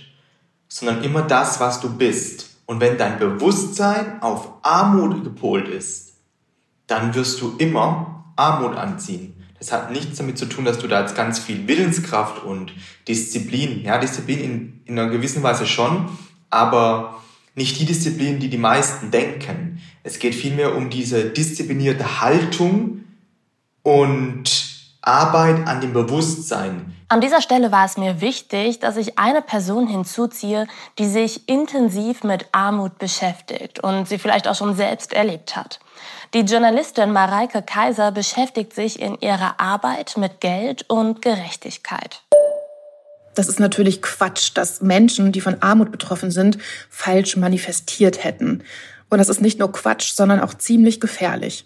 sondern 0.69 1.05
immer 1.05 1.23
das, 1.23 1.61
was 1.61 1.81
du 1.81 1.97
bist. 1.97 2.57
Und 2.67 2.81
wenn 2.81 2.99
dein 2.99 3.19
Bewusstsein 3.19 4.21
auf 4.21 4.49
Armut 4.63 5.23
gepolt 5.23 5.69
ist, 5.69 6.15
dann 6.87 7.15
wirst 7.15 7.41
du 7.41 7.55
immer 7.59 8.25
Armut 8.37 8.77
anziehen. 8.77 9.38
Das 9.59 9.73
hat 9.73 9.91
nichts 9.91 10.19
damit 10.19 10.39
zu 10.39 10.47
tun, 10.47 10.65
dass 10.65 10.79
du 10.79 10.87
da 10.87 11.01
jetzt 11.01 11.17
ganz 11.17 11.39
viel 11.39 11.67
Willenskraft 11.67 12.45
und 12.45 12.73
Disziplin, 13.09 13.83
ja, 13.85 13.99
Disziplin 13.99 14.41
in, 14.41 14.81
in 14.85 14.99
einer 14.99 15.11
gewissen 15.11 15.43
Weise 15.43 15.67
schon, 15.67 16.09
aber 16.51 17.21
nicht 17.55 17.79
die 17.81 17.85
Disziplin, 17.85 18.39
die 18.39 18.49
die 18.49 18.59
meisten 18.59 19.11
denken. 19.11 19.81
Es 20.05 20.21
geht 20.21 20.35
vielmehr 20.35 20.77
um 20.77 20.91
diese 20.91 21.25
disziplinierte 21.25 22.21
Haltung 22.21 23.05
und 23.83 24.68
Arbeit 25.09 25.67
an 25.67 25.81
dem 25.81 25.95
Bewusstsein. 25.95 26.95
An 27.09 27.23
dieser 27.23 27.41
Stelle 27.41 27.73
war 27.73 27.87
es 27.87 27.97
mir 27.97 28.21
wichtig, 28.21 28.81
dass 28.81 28.99
ich 28.99 29.19
eine 29.19 29.41
Person 29.41 29.87
hinzuziehe, 29.87 30.67
die 30.99 31.07
sich 31.07 31.49
intensiv 31.49 32.23
mit 32.23 32.47
Armut 32.53 32.99
beschäftigt 32.99 33.81
und 33.81 34.07
sie 34.07 34.19
vielleicht 34.19 34.47
auch 34.47 34.55
schon 34.55 34.77
selbst 34.77 35.15
erlebt 35.15 35.57
hat. 35.57 35.81
Die 36.35 36.41
Journalistin 36.41 37.13
Mareike 37.13 37.63
Kaiser 37.63 38.13
beschäftigt 38.13 38.75
sich 38.75 39.01
in 39.01 39.19
ihrer 39.21 39.59
Arbeit 39.59 40.19
mit 40.19 40.43
Geld 40.43 40.85
und 40.91 41.23
Gerechtigkeit. 41.23 42.21
Das 43.35 43.49
ist 43.49 43.61
natürlich 43.61 44.03
Quatsch, 44.03 44.51
dass 44.55 44.83
Menschen, 44.83 45.33
die 45.33 45.41
von 45.41 45.63
Armut 45.63 45.91
betroffen 45.91 46.31
sind, 46.31 46.59
falsch 46.91 47.37
manifestiert 47.37 48.23
hätten. 48.25 48.63
Und 49.09 49.19
das 49.19 49.31
ist 49.31 49.41
nicht 49.41 49.59
nur 49.59 49.73
Quatsch, 49.73 50.13
sondern 50.13 50.41
auch 50.41 50.53
ziemlich 50.53 51.01
gefährlich. 51.01 51.65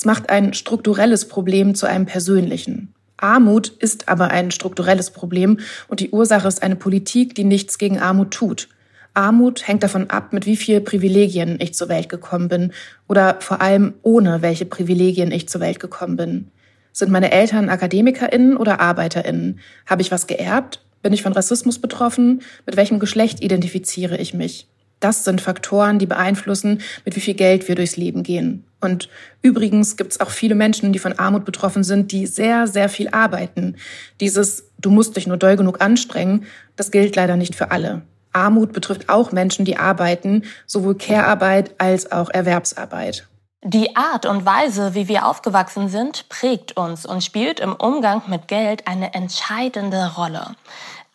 Es 0.00 0.06
macht 0.06 0.30
ein 0.30 0.54
strukturelles 0.54 1.28
Problem 1.28 1.74
zu 1.74 1.84
einem 1.84 2.06
persönlichen. 2.06 2.94
Armut 3.18 3.68
ist 3.68 4.08
aber 4.08 4.28
ein 4.30 4.50
strukturelles 4.50 5.10
Problem 5.10 5.58
und 5.88 6.00
die 6.00 6.08
Ursache 6.08 6.48
ist 6.48 6.62
eine 6.62 6.76
Politik, 6.76 7.34
die 7.34 7.44
nichts 7.44 7.76
gegen 7.76 7.98
Armut 7.98 8.30
tut. 8.30 8.70
Armut 9.12 9.68
hängt 9.68 9.82
davon 9.82 10.08
ab, 10.08 10.32
mit 10.32 10.46
wie 10.46 10.56
viel 10.56 10.80
Privilegien 10.80 11.58
ich 11.60 11.74
zur 11.74 11.90
Welt 11.90 12.08
gekommen 12.08 12.48
bin 12.48 12.72
oder 13.08 13.36
vor 13.40 13.60
allem 13.60 13.92
ohne 14.00 14.40
welche 14.40 14.64
Privilegien 14.64 15.32
ich 15.32 15.50
zur 15.50 15.60
Welt 15.60 15.80
gekommen 15.80 16.16
bin. 16.16 16.48
Sind 16.92 17.12
meine 17.12 17.30
Eltern 17.30 17.68
Akademikerinnen 17.68 18.56
oder 18.56 18.80
Arbeiterinnen? 18.80 19.60
Habe 19.84 20.00
ich 20.00 20.10
was 20.10 20.26
geerbt? 20.26 20.82
Bin 21.02 21.12
ich 21.12 21.22
von 21.22 21.34
Rassismus 21.34 21.78
betroffen? 21.78 22.40
Mit 22.64 22.78
welchem 22.78 23.00
Geschlecht 23.00 23.44
identifiziere 23.44 24.16
ich 24.16 24.32
mich? 24.32 24.66
Das 25.00 25.24
sind 25.24 25.40
Faktoren, 25.40 25.98
die 25.98 26.06
beeinflussen, 26.06 26.82
mit 27.04 27.16
wie 27.16 27.20
viel 27.20 27.34
Geld 27.34 27.66
wir 27.68 27.74
durchs 27.74 27.96
Leben 27.96 28.22
gehen. 28.22 28.64
Und 28.80 29.08
übrigens 29.42 29.96
gibt 29.96 30.12
es 30.12 30.20
auch 30.20 30.30
viele 30.30 30.54
Menschen, 30.54 30.92
die 30.92 30.98
von 30.98 31.18
Armut 31.18 31.44
betroffen 31.44 31.84
sind, 31.84 32.12
die 32.12 32.26
sehr, 32.26 32.66
sehr 32.66 32.88
viel 32.88 33.08
arbeiten. 33.08 33.76
Dieses 34.20 34.64
Du 34.80 34.90
musst 34.90 35.16
dich 35.16 35.26
nur 35.26 35.36
doll 35.36 35.56
genug 35.56 35.82
anstrengen, 35.82 36.46
das 36.76 36.90
gilt 36.90 37.14
leider 37.14 37.36
nicht 37.36 37.54
für 37.54 37.70
alle. 37.70 38.02
Armut 38.32 38.72
betrifft 38.72 39.08
auch 39.08 39.32
Menschen, 39.32 39.64
die 39.64 39.76
arbeiten, 39.76 40.44
sowohl 40.66 40.96
Care-Arbeit 40.96 41.74
als 41.78 42.10
auch 42.10 42.30
Erwerbsarbeit. 42.30 43.26
Die 43.62 43.94
Art 43.94 44.24
und 44.24 44.46
Weise, 44.46 44.94
wie 44.94 45.06
wir 45.06 45.26
aufgewachsen 45.26 45.88
sind, 45.88 46.30
prägt 46.30 46.78
uns 46.78 47.04
und 47.04 47.22
spielt 47.22 47.60
im 47.60 47.74
Umgang 47.74 48.22
mit 48.28 48.48
Geld 48.48 48.86
eine 48.86 49.12
entscheidende 49.12 50.14
Rolle. 50.16 50.56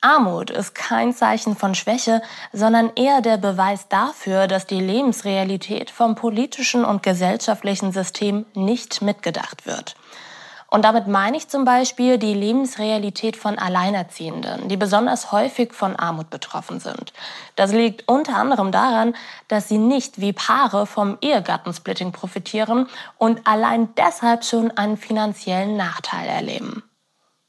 Armut 0.05 0.51
ist 0.51 0.75
kein 0.75 1.15
Zeichen 1.15 1.55
von 1.55 1.73
Schwäche, 1.73 2.21
sondern 2.53 2.91
eher 2.95 3.21
der 3.21 3.37
Beweis 3.37 3.87
dafür, 3.87 4.45
dass 4.45 4.67
die 4.67 4.79
Lebensrealität 4.79 5.89
vom 5.89 6.13
politischen 6.13 6.85
und 6.85 7.01
gesellschaftlichen 7.01 7.91
System 7.91 8.45
nicht 8.53 9.01
mitgedacht 9.01 9.65
wird. 9.65 9.95
Und 10.69 10.85
damit 10.85 11.07
meine 11.07 11.37
ich 11.37 11.47
zum 11.47 11.65
Beispiel 11.65 12.19
die 12.19 12.35
Lebensrealität 12.35 13.35
von 13.35 13.57
Alleinerziehenden, 13.57 14.67
die 14.67 14.77
besonders 14.77 15.31
häufig 15.31 15.73
von 15.73 15.95
Armut 15.95 16.29
betroffen 16.29 16.79
sind. 16.79 17.11
Das 17.55 17.71
liegt 17.71 18.07
unter 18.07 18.35
anderem 18.35 18.71
daran, 18.71 19.15
dass 19.47 19.69
sie 19.69 19.79
nicht 19.79 20.21
wie 20.21 20.33
Paare 20.33 20.85
vom 20.85 21.17
Ehegattensplitting 21.21 22.11
profitieren 22.11 22.87
und 23.17 23.47
allein 23.47 23.89
deshalb 23.95 24.45
schon 24.45 24.69
einen 24.69 24.97
finanziellen 24.97 25.77
Nachteil 25.77 26.27
erleben. 26.27 26.83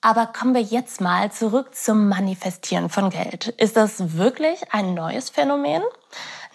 Aber 0.01 0.27
kommen 0.27 0.55
wir 0.55 0.63
jetzt 0.63 1.01
mal 1.01 1.33
zurück 1.33 1.75
zum 1.75 2.09
Manifestieren 2.09 2.91
von 2.91 3.11
Geld. 3.11 3.49
Ist 3.59 3.77
das 3.77 4.17
wirklich 4.17 4.73
ein 4.73 4.95
neues 4.95 5.31
Phänomen? 5.31 5.83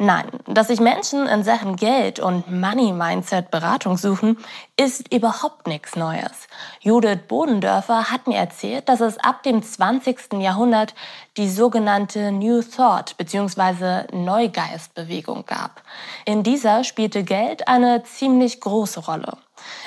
Nein, 0.04 0.26
dass 0.48 0.70
sich 0.70 0.80
Menschen 0.80 1.28
in 1.28 1.44
Sachen 1.44 1.76
Geld 1.76 2.20
und 2.20 2.50
Money 2.52 2.92
Mindset 2.92 3.52
Beratung 3.52 3.98
suchen, 3.98 4.38
ist 4.76 5.14
überhaupt 5.14 5.68
nichts 5.68 5.96
Neues. 5.96 6.48
Judith 6.80 7.20
Bodendörfer 7.28 8.10
hat 8.10 8.26
mir 8.26 8.38
erzählt, 8.38 8.90
dass 8.90 9.00
es 9.00 9.20
ab 9.20 9.44
dem 9.44 9.62
20. 9.62 10.34
Jahrhundert 10.40 10.96
die 11.38 11.48
sogenannte 11.48 12.32
New 12.32 12.64
Thought 12.64 13.16
bzw. 13.18 14.16
Neugeistbewegung 14.16 15.46
gab. 15.46 15.84
In 16.26 16.42
dieser 16.42 16.84
spielte 16.84 17.24
Geld 17.24 17.68
eine 17.68 18.02
ziemlich 18.04 18.60
große 18.60 19.02
Rolle. 19.02 19.38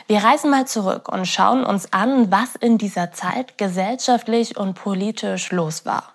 Wir 0.07 0.23
reisen 0.23 0.51
mal 0.51 0.67
zurück 0.67 1.09
und 1.09 1.27
schauen 1.27 1.65
uns 1.65 1.93
an, 1.93 2.31
was 2.31 2.55
in 2.57 2.79
dieser 2.79 3.13
Zeit 3.13 3.57
gesellschaftlich 3.59 4.57
und 4.57 4.75
politisch 4.75 5.51
los 5.51 5.87
war. 5.87 6.15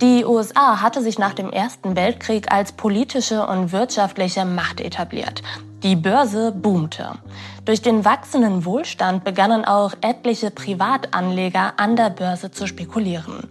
Die 0.00 0.24
USA 0.24 0.80
hatte 0.80 1.00
sich 1.00 1.20
nach 1.20 1.32
dem 1.32 1.50
Ersten 1.50 1.94
Weltkrieg 1.94 2.50
als 2.50 2.72
politische 2.72 3.46
und 3.46 3.70
wirtschaftliche 3.70 4.44
Macht 4.44 4.80
etabliert. 4.80 5.42
Die 5.84 5.94
Börse 5.94 6.50
boomte. 6.50 7.12
Durch 7.64 7.82
den 7.82 8.04
wachsenden 8.04 8.64
Wohlstand 8.64 9.22
begannen 9.22 9.64
auch 9.64 9.92
etliche 10.00 10.50
Privatanleger 10.50 11.74
an 11.76 11.94
der 11.94 12.10
Börse 12.10 12.50
zu 12.50 12.66
spekulieren. 12.66 13.48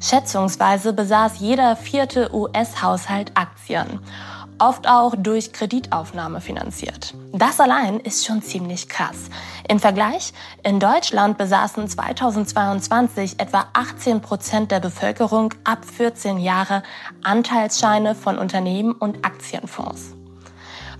Schätzungsweise 0.00 0.92
besaß 0.92 1.40
jeder 1.40 1.74
vierte 1.74 2.32
US-Haushalt 2.32 3.32
Aktien 3.34 4.00
oft 4.60 4.88
auch 4.88 5.14
durch 5.16 5.52
Kreditaufnahme 5.52 6.40
finanziert. 6.40 7.14
Das 7.32 7.60
allein 7.60 8.00
ist 8.00 8.26
schon 8.26 8.42
ziemlich 8.42 8.88
krass. 8.88 9.30
Im 9.68 9.78
Vergleich, 9.78 10.32
in 10.62 10.80
Deutschland 10.80 11.38
besaßen 11.38 11.88
2022 11.88 13.40
etwa 13.40 13.66
18 13.72 14.20
Prozent 14.20 14.70
der 14.70 14.80
Bevölkerung 14.80 15.54
ab 15.64 15.84
14 15.84 16.38
Jahre 16.38 16.82
Anteilsscheine 17.22 18.14
von 18.14 18.38
Unternehmen 18.38 18.92
und 18.92 19.24
Aktienfonds. 19.24 20.14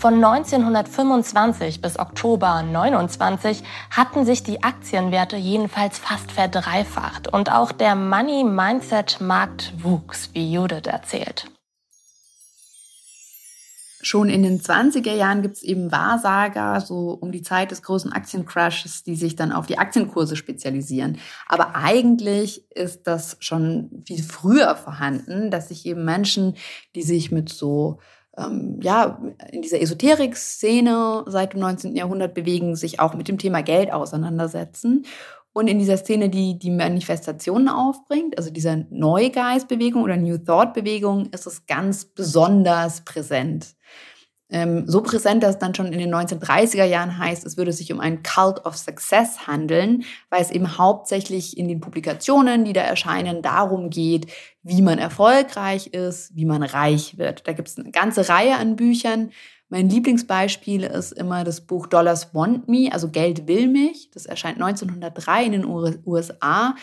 Von 0.00 0.14
1925 0.14 1.82
bis 1.82 1.98
Oktober 1.98 2.62
29 2.62 3.62
hatten 3.90 4.24
sich 4.24 4.42
die 4.42 4.62
Aktienwerte 4.62 5.36
jedenfalls 5.36 5.98
fast 5.98 6.32
verdreifacht 6.32 7.28
und 7.28 7.52
auch 7.52 7.70
der 7.70 7.96
Money 7.96 8.44
Mindset 8.44 9.20
Markt 9.20 9.74
wuchs, 9.82 10.30
wie 10.32 10.50
Judith 10.54 10.86
erzählt. 10.86 11.50
Schon 14.02 14.30
in 14.30 14.42
den 14.42 14.60
20er 14.60 15.12
Jahren 15.12 15.42
gibt 15.42 15.56
es 15.56 15.62
eben 15.62 15.92
Wahrsager, 15.92 16.80
so 16.80 17.10
um 17.20 17.32
die 17.32 17.42
Zeit 17.42 17.70
des 17.70 17.82
großen 17.82 18.12
Aktiencrashes, 18.12 19.04
die 19.04 19.16
sich 19.16 19.36
dann 19.36 19.52
auf 19.52 19.66
die 19.66 19.78
Aktienkurse 19.78 20.36
spezialisieren. 20.36 21.18
Aber 21.46 21.76
eigentlich 21.76 22.64
ist 22.70 23.06
das 23.06 23.36
schon 23.40 24.02
viel 24.06 24.22
früher 24.22 24.74
vorhanden, 24.76 25.50
dass 25.50 25.68
sich 25.68 25.84
eben 25.84 26.04
Menschen, 26.04 26.56
die 26.94 27.02
sich 27.02 27.30
mit 27.30 27.50
so 27.50 27.98
ähm, 28.38 28.78
ja, 28.82 29.20
in 29.50 29.62
dieser 29.62 29.80
Esoterik-Szene 29.80 31.24
seit 31.26 31.52
dem 31.52 31.60
19. 31.60 31.96
Jahrhundert 31.96 32.34
bewegen, 32.34 32.76
sich 32.76 33.00
auch 33.00 33.14
mit 33.14 33.28
dem 33.28 33.38
Thema 33.38 33.62
Geld 33.62 33.92
auseinandersetzen 33.92 35.04
und 35.52 35.66
in 35.66 35.78
dieser 35.78 35.96
Szene, 35.96 36.28
die 36.28 36.58
die 36.58 36.70
Manifestationen 36.70 37.68
aufbringt, 37.68 38.38
also 38.38 38.50
dieser 38.50 38.84
Neugeist-Bewegung 38.90 40.02
oder 40.02 40.16
New 40.16 40.38
Thought-Bewegung, 40.38 41.26
ist 41.32 41.46
es 41.46 41.66
ganz 41.66 42.04
besonders 42.04 43.04
präsent. 43.04 43.74
Ähm, 44.52 44.84
so 44.88 45.02
präsent, 45.02 45.42
dass 45.42 45.54
es 45.54 45.58
dann 45.58 45.74
schon 45.74 45.92
in 45.92 45.98
den 45.98 46.12
1930er 46.12 46.84
Jahren 46.84 47.18
heißt, 47.18 47.46
es 47.46 47.56
würde 47.56 47.72
sich 47.72 47.92
um 47.92 48.00
einen 48.00 48.22
Cult 48.22 48.64
of 48.64 48.76
Success 48.76 49.46
handeln, 49.46 50.04
weil 50.28 50.42
es 50.42 50.50
eben 50.50 50.76
hauptsächlich 50.76 51.56
in 51.56 51.68
den 51.68 51.80
Publikationen, 51.80 52.64
die 52.64 52.72
da 52.72 52.80
erscheinen, 52.80 53.42
darum 53.42 53.90
geht, 53.90 54.26
wie 54.62 54.82
man 54.82 54.98
erfolgreich 54.98 55.88
ist, 55.88 56.34
wie 56.34 56.46
man 56.46 56.64
reich 56.64 57.16
wird. 57.16 57.46
Da 57.46 57.52
gibt 57.52 57.68
es 57.68 57.78
eine 57.78 57.92
ganze 57.92 58.28
Reihe 58.28 58.56
an 58.56 58.74
Büchern, 58.74 59.30
mein 59.70 59.88
Lieblingsbeispiel 59.88 60.82
ist 60.82 61.12
immer 61.12 61.44
das 61.44 61.60
Buch 61.60 61.86
Dollars 61.86 62.34
Want 62.34 62.68
Me, 62.68 62.90
also 62.92 63.08
Geld 63.08 63.46
will 63.46 63.68
mich. 63.68 64.10
Das 64.10 64.26
erscheint 64.26 64.60
1903 64.60 65.44
in 65.44 65.52
den 65.52 65.64
USA. 65.64 66.74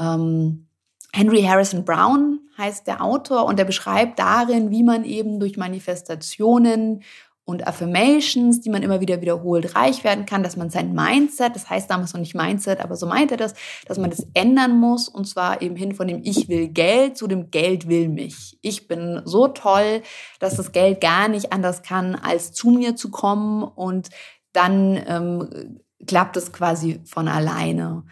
Ähm, 0.00 0.66
Henry 1.12 1.42
Harrison 1.42 1.84
Brown 1.84 2.40
heißt 2.56 2.86
der 2.86 3.02
Autor 3.02 3.44
und 3.44 3.58
er 3.58 3.66
beschreibt 3.66 4.18
darin, 4.18 4.70
wie 4.70 4.82
man 4.82 5.04
eben 5.04 5.40
durch 5.40 5.58
Manifestationen 5.58 7.02
und 7.44 7.66
Affirmations, 7.66 8.60
die 8.60 8.70
man 8.70 8.82
immer 8.82 9.00
wieder 9.00 9.20
wiederholt, 9.20 9.74
reich 9.74 10.04
werden 10.04 10.26
kann, 10.26 10.42
dass 10.44 10.56
man 10.56 10.70
sein 10.70 10.92
Mindset, 10.92 11.56
das 11.56 11.68
heißt 11.68 11.90
damals 11.90 12.12
noch 12.12 12.20
nicht 12.20 12.36
Mindset, 12.36 12.80
aber 12.80 12.94
so 12.94 13.06
meint 13.06 13.32
er 13.32 13.36
das, 13.36 13.54
dass 13.86 13.98
man 13.98 14.10
das 14.10 14.26
ändern 14.34 14.78
muss 14.78 15.08
und 15.08 15.26
zwar 15.26 15.60
eben 15.60 15.74
hin 15.74 15.94
von 15.94 16.06
dem 16.06 16.20
Ich 16.22 16.48
will 16.48 16.68
Geld 16.68 17.16
zu 17.16 17.26
dem 17.26 17.50
Geld 17.50 17.88
will 17.88 18.08
mich. 18.08 18.58
Ich 18.62 18.86
bin 18.86 19.22
so 19.24 19.48
toll, 19.48 20.02
dass 20.38 20.56
das 20.56 20.70
Geld 20.70 21.00
gar 21.00 21.28
nicht 21.28 21.52
anders 21.52 21.82
kann, 21.82 22.14
als 22.14 22.52
zu 22.52 22.70
mir 22.70 22.94
zu 22.94 23.10
kommen 23.10 23.64
und 23.64 24.10
dann 24.52 25.02
ähm, 25.06 25.80
klappt 26.06 26.36
es 26.36 26.52
quasi 26.52 27.00
von 27.04 27.26
alleine. 27.26 28.04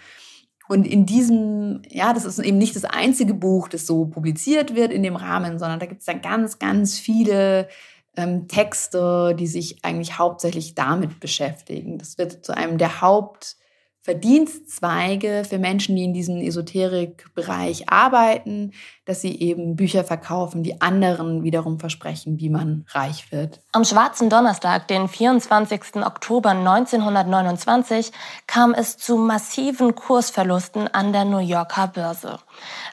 Und 0.69 0.87
in 0.87 1.05
diesem, 1.05 1.83
ja, 1.89 2.13
das 2.13 2.25
ist 2.25 2.39
eben 2.39 2.59
nicht 2.59 2.77
das 2.77 2.85
einzige 2.85 3.35
Buch, 3.35 3.67
das 3.67 3.87
so 3.87 4.07
publiziert 4.07 4.77
wird 4.77 4.93
in 4.93 5.03
dem 5.03 5.17
Rahmen, 5.17 5.59
sondern 5.59 5.81
da 5.81 5.87
gibt 5.87 6.01
es 6.01 6.07
dann 6.07 6.21
ganz, 6.23 6.61
ganz 6.61 6.97
viele 6.97 7.69
ähm, 8.17 8.49
Texte, 8.49 9.35
die 9.39 9.47
sich 9.47 9.85
eigentlich 9.85 10.19
hauptsächlich 10.19 10.75
damit 10.75 11.21
beschäftigen. 11.21 11.99
Das 11.99 12.19
wird 12.19 12.45
zu 12.45 12.57
einem 12.57 12.79
der 12.79 13.01
Haupt 13.01 13.57
Verdienstzweige 14.03 15.45
für 15.47 15.59
Menschen, 15.59 15.95
die 15.95 16.05
in 16.05 16.15
diesem 16.15 16.39
Esoterikbereich 16.41 17.91
arbeiten, 17.91 18.73
dass 19.05 19.21
sie 19.21 19.39
eben 19.41 19.77
Bücher 19.77 20.05
verkaufen, 20.05 20.63
die 20.63 20.81
anderen 20.81 21.43
wiederum 21.43 21.79
versprechen, 21.79 22.41
wie 22.41 22.49
man 22.49 22.87
reich 22.89 23.31
wird. 23.31 23.61
Am 23.73 23.85
schwarzen 23.85 24.31
Donnerstag, 24.31 24.89
den 24.89 25.07
24. 25.07 25.97
Oktober 25.97 26.51
1929, 26.51 28.13
kam 28.47 28.73
es 28.73 28.97
zu 28.97 29.19
massiven 29.19 29.95
Kursverlusten 29.95 30.89
an 30.89 31.13
der 31.13 31.27
New 31.27 31.39
Yorker 31.39 31.89
Börse. 31.89 32.39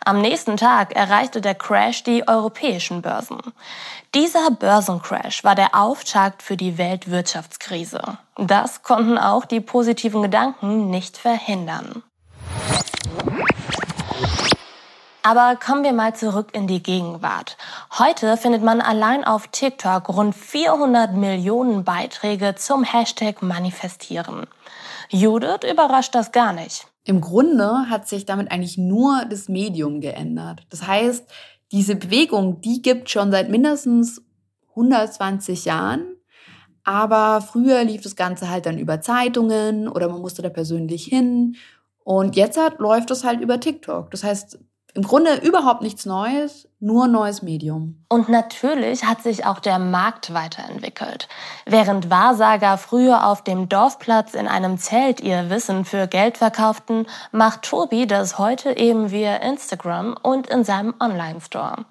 Am 0.03 0.19
nächsten 0.19 0.57
Tag 0.57 0.93
erreichte 0.93 1.39
der 1.39 1.55
Crash 1.55 2.03
die 2.03 2.27
europäischen 2.27 3.01
Börsen. 3.01 3.37
Dieser 4.13 4.51
Börsencrash 4.51 5.45
war 5.45 5.55
der 5.55 5.73
Auftakt 5.73 6.41
für 6.41 6.57
die 6.57 6.77
Weltwirtschaftskrise. 6.77 8.17
Das 8.37 8.83
konnten 8.83 9.17
auch 9.17 9.45
die 9.45 9.61
positiven 9.61 10.21
Gedanken 10.21 10.89
nicht 10.89 11.17
verhindern. 11.17 12.03
Aber 15.23 15.57
kommen 15.57 15.83
wir 15.83 15.91
mal 15.91 16.15
zurück 16.15 16.51
in 16.53 16.67
die 16.67 16.81
Gegenwart. 16.81 17.57
Heute 17.97 18.37
findet 18.37 18.63
man 18.63 18.79
allein 18.79 19.25
auf 19.25 19.47
TikTok 19.47 20.07
rund 20.07 20.33
400 20.33 21.15
Millionen 21.15 21.83
Beiträge 21.83 22.55
zum 22.55 22.83
Hashtag 22.83 23.41
Manifestieren. 23.41 24.47
Judith 25.09 25.69
überrascht 25.69 26.15
das 26.15 26.31
gar 26.31 26.53
nicht. 26.53 26.87
Im 27.03 27.21
Grunde 27.21 27.89
hat 27.89 28.07
sich 28.07 28.25
damit 28.25 28.51
eigentlich 28.51 28.77
nur 28.77 29.25
das 29.25 29.49
Medium 29.49 29.99
geändert. 29.99 30.65
Das 30.69 30.85
heißt, 30.85 31.27
diese 31.71 31.95
Bewegung, 31.95 32.61
die 32.61 32.81
gibt 32.81 33.09
schon 33.09 33.31
seit 33.31 33.49
mindestens 33.49 34.21
120 34.69 35.65
Jahren. 35.65 36.16
Aber 36.87 37.41
früher 37.41 37.83
lief 37.83 38.01
das 38.01 38.15
Ganze 38.15 38.49
halt 38.49 38.65
dann 38.65 38.77
über 38.77 39.01
Zeitungen 39.01 39.89
oder 39.89 40.07
man 40.07 40.21
musste 40.21 40.41
da 40.41 40.47
persönlich 40.47 41.03
hin. 41.03 41.57
Und 42.05 42.37
jetzt 42.37 42.57
halt 42.57 42.79
läuft 42.79 43.11
es 43.11 43.25
halt 43.25 43.41
über 43.41 43.59
TikTok. 43.59 44.09
Das 44.09 44.23
heißt, 44.23 44.57
im 44.93 45.03
Grunde 45.03 45.35
überhaupt 45.35 45.81
nichts 45.81 46.05
Neues, 46.05 46.69
nur 46.79 47.09
neues 47.09 47.41
Medium. 47.41 48.05
Und 48.07 48.29
natürlich 48.29 49.03
hat 49.03 49.21
sich 49.21 49.45
auch 49.45 49.59
der 49.59 49.79
Markt 49.79 50.33
weiterentwickelt. 50.33 51.27
Während 51.65 52.09
Wahrsager 52.09 52.77
früher 52.77 53.27
auf 53.27 53.43
dem 53.43 53.67
Dorfplatz 53.67 54.33
in 54.33 54.47
einem 54.47 54.77
Zelt 54.77 55.19
ihr 55.19 55.49
Wissen 55.49 55.83
für 55.83 56.07
Geld 56.07 56.37
verkauften, 56.37 57.05
macht 57.33 57.63
Tobi 57.63 58.07
das 58.07 58.37
heute 58.37 58.77
eben 58.77 59.11
via 59.11 59.35
Instagram 59.35 60.15
und 60.23 60.47
in 60.47 60.63
seinem 60.63 60.93
Online-Store. 61.01 61.85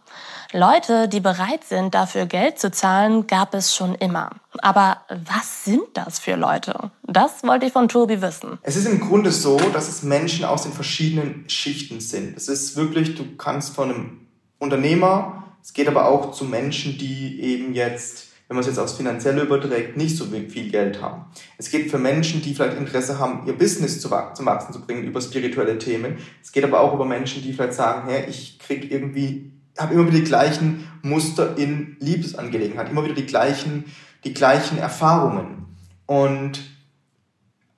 Leute, 0.53 1.09
die 1.09 1.21
bereit 1.21 1.65
sind, 1.65 1.95
dafür 1.95 2.27
Geld 2.27 2.59
zu 2.59 2.71
zahlen, 2.71 3.27
gab 3.27 3.55
es 3.55 3.75
schon 3.75 3.95
immer. 3.95 4.31
Aber 4.59 4.99
was 5.09 5.65
sind 5.65 5.85
das 5.95 6.19
für 6.19 6.37
Leute? 6.37 6.91
Das 7.03 7.43
wollte 7.43 7.67
ich 7.67 7.73
von 7.73 7.89
Tobi 7.89 8.23
wissen. 8.23 8.59
Es 8.63 8.77
ist 8.77 8.87
im 8.87 9.01
Grunde 9.01 9.33
so, 9.33 9.59
dass 9.73 9.89
es 9.89 10.03
Menschen 10.03 10.45
aus 10.45 10.63
den 10.63 10.73
verschiedenen 10.73 11.49
Schichten 11.49 12.01
sind. 12.01 12.37
Es 12.37 12.49
ist 12.49 12.77
wirklich, 12.77 13.15
du 13.17 13.37
kannst 13.37 13.75
von 13.75 13.91
einem 13.91 14.21
Unternehmer, 14.59 15.45
es 15.63 15.73
geht 15.73 15.89
aber 15.89 16.09
auch 16.09 16.31
zu 16.31 16.45
Menschen, 16.45 16.97
die 16.97 17.41
eben 17.41 17.75
jetzt, 17.75 18.29
wenn 18.47 18.55
man 18.57 18.63
es 18.63 18.69
jetzt 18.69 18.79
aufs 18.79 18.93
Finanzielle 18.93 19.43
überträgt, 19.43 19.97
nicht 19.97 20.17
so 20.17 20.27
viel 20.27 20.71
Geld 20.71 21.03
haben. 21.03 21.25
Es 21.59 21.71
geht 21.71 21.91
für 21.91 21.99
Menschen, 21.99 22.41
die 22.41 22.55
vielleicht 22.55 22.79
Interesse 22.79 23.19
haben, 23.19 23.47
ihr 23.47 23.59
Business 23.59 24.01
zum 24.01 24.13
Wachsen 24.13 24.73
zu 24.73 24.81
bringen 24.81 25.03
über 25.03 25.21
spirituelle 25.21 25.79
Themen. 25.79 26.19
Es 26.43 26.53
geht 26.53 26.63
aber 26.63 26.81
auch 26.81 26.95
über 26.95 27.05
Menschen, 27.05 27.43
die 27.43 27.53
vielleicht 27.53 27.75
sagen, 27.75 28.09
hey, 28.09 28.27
ich 28.29 28.61
krieg 28.61 28.93
irgendwie 28.93 29.53
habe 29.79 29.95
immer 29.95 30.07
wieder 30.07 30.19
die 30.19 30.25
gleichen 30.25 30.89
Muster 31.03 31.57
in 31.57 31.97
Liebesangelegenheiten, 32.01 32.93
immer 32.93 33.05
wieder 33.05 33.15
die 33.15 33.27
gleichen, 33.27 33.85
die 34.25 34.35
gleichen 34.35 34.79
Erfahrungen. 34.79 35.67
Und 36.07 36.63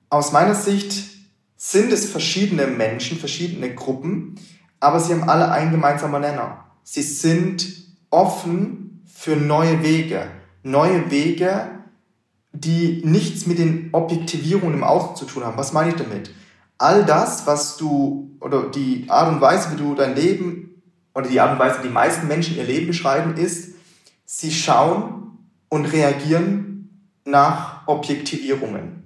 aus 0.09 0.31
meiner 0.31 0.55
Sicht 0.55 1.09
sind 1.55 1.91
es 1.91 2.09
verschiedene 2.09 2.67
Menschen, 2.67 3.17
verschiedene 3.17 3.73
Gruppen, 3.75 4.35
aber 4.79 4.99
sie 4.99 5.13
haben 5.13 5.29
alle 5.29 5.51
einen 5.51 5.71
gemeinsamen 5.71 6.21
Nenner. 6.21 6.65
Sie 6.83 7.01
sind 7.01 7.67
offen 8.09 9.03
für 9.05 9.35
neue 9.35 9.83
Wege. 9.83 10.27
Neue 10.63 11.11
Wege, 11.11 11.69
die 12.51 13.01
nichts 13.05 13.45
mit 13.45 13.59
den 13.59 13.89
Objektivierungen 13.91 14.75
im 14.75 14.83
Außen 14.83 15.15
zu 15.15 15.25
tun 15.25 15.43
haben. 15.43 15.57
Was 15.57 15.73
meine 15.73 15.91
ich 15.91 15.95
damit? 15.95 16.31
All 16.77 17.05
das, 17.05 17.45
was 17.45 17.77
du, 17.77 18.37
oder 18.39 18.69
die 18.69 19.05
Art 19.09 19.33
und 19.33 19.41
Weise, 19.41 19.71
wie 19.71 19.77
du 19.77 19.95
dein 19.95 20.15
Leben 20.15 20.68
oder 21.19 21.29
die 21.29 21.39
Art 21.39 21.51
und 21.51 21.59
Weise, 21.59 21.81
die 21.83 21.89
meisten 21.89 22.27
Menschen 22.27 22.57
ihr 22.57 22.63
Leben 22.63 22.87
beschreiben, 22.87 23.35
ist, 23.35 23.75
sie 24.25 24.51
schauen 24.51 25.37
und 25.69 25.85
reagieren 25.85 27.09
nach 27.25 27.87
Objektivierungen. 27.87 29.03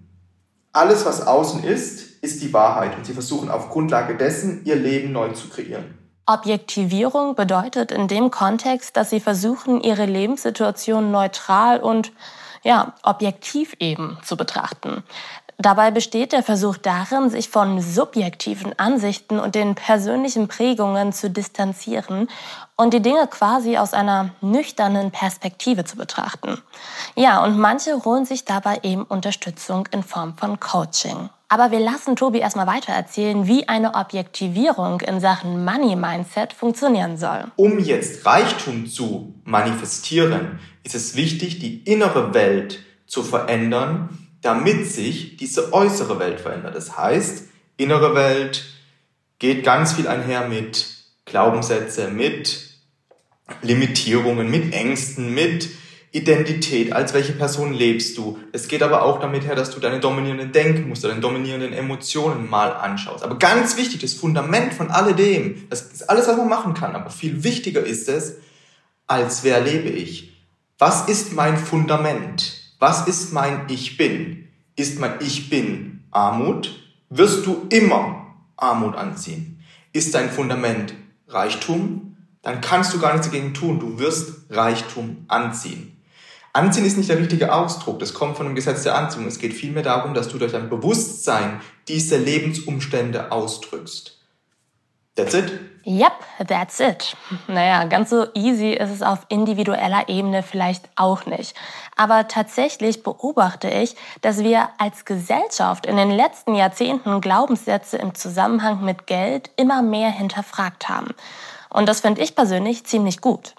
Alles, 0.71 1.05
was 1.05 1.25
außen 1.25 1.63
ist, 1.63 2.23
ist 2.23 2.41
die 2.41 2.53
Wahrheit 2.53 2.95
und 2.95 3.05
sie 3.05 3.13
versuchen 3.13 3.49
auf 3.49 3.69
Grundlage 3.69 4.15
dessen 4.15 4.63
ihr 4.65 4.75
Leben 4.75 5.11
neu 5.11 5.29
zu 5.29 5.49
kreieren. 5.49 5.97
Objektivierung 6.25 7.35
bedeutet 7.35 7.91
in 7.91 8.07
dem 8.07 8.31
Kontext, 8.31 8.95
dass 8.95 9.09
sie 9.09 9.19
versuchen, 9.19 9.81
ihre 9.81 10.05
Lebenssituation 10.05 11.11
neutral 11.11 11.81
und 11.81 12.13
ja, 12.63 12.93
objektiv 13.03 13.75
eben 13.79 14.17
zu 14.23 14.37
betrachten. 14.37 15.03
Dabei 15.57 15.91
besteht 15.91 16.31
der 16.31 16.43
Versuch 16.43 16.77
darin, 16.77 17.29
sich 17.29 17.49
von 17.49 17.81
subjektiven 17.81 18.77
Ansichten 18.77 19.39
und 19.39 19.55
den 19.55 19.75
persönlichen 19.75 20.47
Prägungen 20.47 21.13
zu 21.13 21.29
distanzieren 21.29 22.27
und 22.75 22.93
die 22.93 23.01
Dinge 23.01 23.27
quasi 23.27 23.77
aus 23.77 23.93
einer 23.93 24.31
nüchternen 24.41 25.11
Perspektive 25.11 25.85
zu 25.85 25.95
betrachten. 25.95 26.61
Ja, 27.15 27.43
und 27.43 27.57
manche 27.57 28.03
holen 28.03 28.25
sich 28.25 28.45
dabei 28.45 28.79
eben 28.83 29.03
Unterstützung 29.03 29.87
in 29.91 30.03
Form 30.03 30.35
von 30.37 30.59
Coaching. 30.59 31.29
Aber 31.49 31.69
wir 31.69 31.79
lassen 31.79 32.15
Tobi 32.15 32.39
erstmal 32.39 32.65
weiter 32.65 32.93
erzählen, 32.93 33.45
wie 33.45 33.69
eine 33.69 33.93
Objektivierung 33.93 35.01
in 35.01 35.19
Sachen 35.19 35.63
Money 35.63 35.95
Mindset 35.95 36.51
funktionieren 36.51 37.15
soll. 37.17 37.43
Um 37.57 37.77
jetzt 37.77 38.25
Reichtum 38.25 38.87
zu 38.87 39.35
manifestieren, 39.43 40.59
ist 40.83 40.95
es 40.95 41.15
wichtig, 41.15 41.59
die 41.59 41.83
innere 41.83 42.33
Welt 42.33 42.79
zu 43.05 43.21
verändern, 43.21 44.17
damit 44.43 44.85
sich 44.85 45.37
diese 45.37 45.73
äußere 45.73 46.19
Welt 46.19 46.39
verändert. 46.39 46.75
Das 46.75 46.97
heißt, 46.97 47.45
innere 47.77 48.13
Welt 48.13 48.65
geht 49.39 49.63
ganz 49.63 49.93
viel 49.93 50.07
einher 50.07 50.47
mit 50.47 50.87
Glaubenssätze, 51.25 52.09
mit 52.09 52.69
Limitierungen, 53.61 54.49
mit 54.49 54.73
Ängsten, 54.73 55.33
mit 55.33 55.69
Identität, 56.11 56.93
als 56.93 57.13
welche 57.13 57.33
Person 57.33 57.73
lebst 57.73 58.17
du. 58.17 58.37
Es 58.51 58.67
geht 58.67 58.83
aber 58.83 59.01
auch 59.01 59.19
damit 59.19 59.45
her, 59.45 59.55
dass 59.55 59.71
du 59.71 59.79
deine 59.79 59.99
dominierenden 59.99 60.51
Denkmuster, 60.51 61.07
deine 61.07 61.21
dominierenden 61.21 61.73
Emotionen 61.73 62.47
mal 62.47 62.71
anschaust. 62.71 63.23
Aber 63.23 63.39
ganz 63.39 63.77
wichtig, 63.77 64.01
das 64.01 64.13
Fundament 64.13 64.73
von 64.73 64.91
alledem, 64.91 65.67
das 65.69 65.81
ist 65.91 66.09
alles, 66.09 66.27
was 66.27 66.37
man 66.37 66.49
machen 66.49 66.75
kann, 66.75 66.95
aber 66.95 67.09
viel 67.09 67.43
wichtiger 67.43 67.81
ist 67.83 68.09
es, 68.09 68.35
als 69.07 69.43
wer 69.43 69.59
lebe 69.61 69.89
ich? 69.89 70.33
Was 70.77 71.07
ist 71.07 71.33
mein 71.33 71.57
Fundament? 71.57 72.62
Was 72.85 73.07
ist 73.07 73.31
mein 73.31 73.61
Ich 73.69 73.95
bin? 73.95 74.49
Ist 74.75 74.99
mein 74.99 75.13
Ich 75.21 75.49
bin 75.49 76.03
Armut? 76.11 76.83
Wirst 77.09 77.45
du 77.45 77.65
immer 77.69 78.35
Armut 78.57 78.95
anziehen? 78.95 79.63
Ist 79.93 80.13
dein 80.13 80.29
Fundament 80.29 80.93
Reichtum? 81.29 82.17
Dann 82.41 82.59
kannst 82.59 82.93
du 82.93 82.99
gar 82.99 83.13
nichts 83.13 83.27
dagegen 83.27 83.53
tun. 83.53 83.79
Du 83.79 83.99
wirst 83.99 84.33
Reichtum 84.49 85.23
anziehen. 85.29 85.97
Anziehen 86.51 86.83
ist 86.83 86.97
nicht 86.97 87.09
der 87.09 87.19
richtige 87.19 87.53
Ausdruck. 87.53 87.99
Das 87.99 88.13
kommt 88.13 88.35
von 88.35 88.47
dem 88.47 88.55
Gesetz 88.55 88.83
der 88.83 88.97
Anziehung. 88.97 89.27
Es 89.27 89.39
geht 89.39 89.53
vielmehr 89.53 89.83
darum, 89.83 90.13
dass 90.13 90.27
du 90.27 90.37
durch 90.37 90.51
dein 90.51 90.69
Bewusstsein 90.69 91.61
diese 91.87 92.17
Lebensumstände 92.17 93.31
ausdrückst. 93.31 94.19
That's 95.15 95.33
it. 95.33 95.53
Yep, 95.85 96.47
that's 96.47 96.79
it. 96.79 97.17
Naja, 97.47 97.83
ganz 97.83 98.09
so 98.09 98.27
easy 98.35 98.71
ist 98.71 98.89
es 98.89 99.01
auf 99.01 99.25
individueller 99.27 100.07
Ebene 100.07 100.41
vielleicht 100.41 100.87
auch 100.95 101.25
nicht. 101.25 101.57
Aber 101.97 102.29
tatsächlich 102.29 103.03
beobachte 103.03 103.69
ich, 103.69 103.97
dass 104.21 104.39
wir 104.39 104.69
als 104.77 105.03
Gesellschaft 105.03 105.85
in 105.85 105.97
den 105.97 106.11
letzten 106.11 106.55
Jahrzehnten 106.55 107.19
Glaubenssätze 107.19 107.97
im 107.97 108.15
Zusammenhang 108.15 108.85
mit 108.85 109.07
Geld 109.07 109.49
immer 109.57 109.81
mehr 109.81 110.09
hinterfragt 110.09 110.87
haben. 110.87 111.13
Und 111.69 111.89
das 111.89 111.99
finde 111.99 112.21
ich 112.21 112.33
persönlich 112.33 112.85
ziemlich 112.85 113.19
gut. 113.19 113.53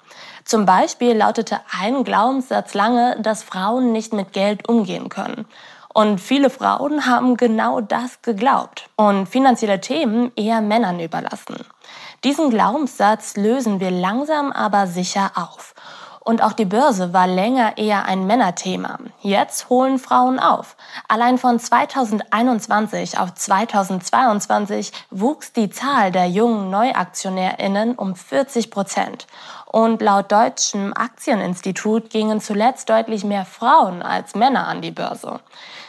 Zum 0.47 0.65
Beispiel 0.65 1.15
lautete 1.15 1.61
ein 1.79 2.05
Glaubenssatz 2.05 2.73
lange, 2.73 3.21
dass 3.21 3.43
Frauen 3.43 3.93
nicht 3.93 4.15
mit 4.15 4.33
Geld 4.33 4.67
umgehen 4.67 5.11
können. 5.11 5.47
Und 5.93 6.21
viele 6.21 6.49
Frauen 6.49 7.07
haben 7.07 7.37
genau 7.37 7.81
das 7.81 8.23
geglaubt 8.23 8.89
und 8.97 9.29
finanzielle 9.29 9.81
Themen 9.81 10.33
eher 10.37 10.61
Männern 10.61 11.01
überlassen. 11.01 11.57
Diesen 12.25 12.49
Glaubenssatz 12.49 13.37
lösen 13.37 13.81
wir 13.81 13.91
langsam 13.91 14.51
aber 14.51 14.87
sicher 14.87 15.33
auf. 15.35 15.75
Und 16.25 16.43
auch 16.43 16.55
die 16.55 16.65
Börse 16.65 17.13
war 17.13 17.27
länger 17.27 17.77
eher 17.77 18.07
ein 18.07 18.27
Männerthema. 18.27 18.99
Jetzt 19.21 19.69
holen 19.69 19.99
Frauen 19.99 20.39
auf. 20.39 20.75
Allein 21.07 21.37
von 21.37 21.61
2021 21.61 23.19
auf 23.19 23.35
2022 23.35 24.91
wuchs 25.11 25.53
die 25.53 25.69
Zahl 25.69 26.11
der 26.13 26.27
jungen 26.27 26.71
Neuaktionärinnen 26.71 27.95
um 27.95 28.17
40 28.17 28.71
Prozent. 28.71 29.27
Und 29.67 30.01
laut 30.01 30.33
Deutschem 30.33 30.95
Aktieninstitut 30.97 32.09
gingen 32.09 32.41
zuletzt 32.41 32.89
deutlich 32.89 33.23
mehr 33.23 33.45
Frauen 33.45 34.01
als 34.03 34.35
Männer 34.35 34.67
an 34.67 34.81
die 34.81 34.93
Börse. 34.93 35.41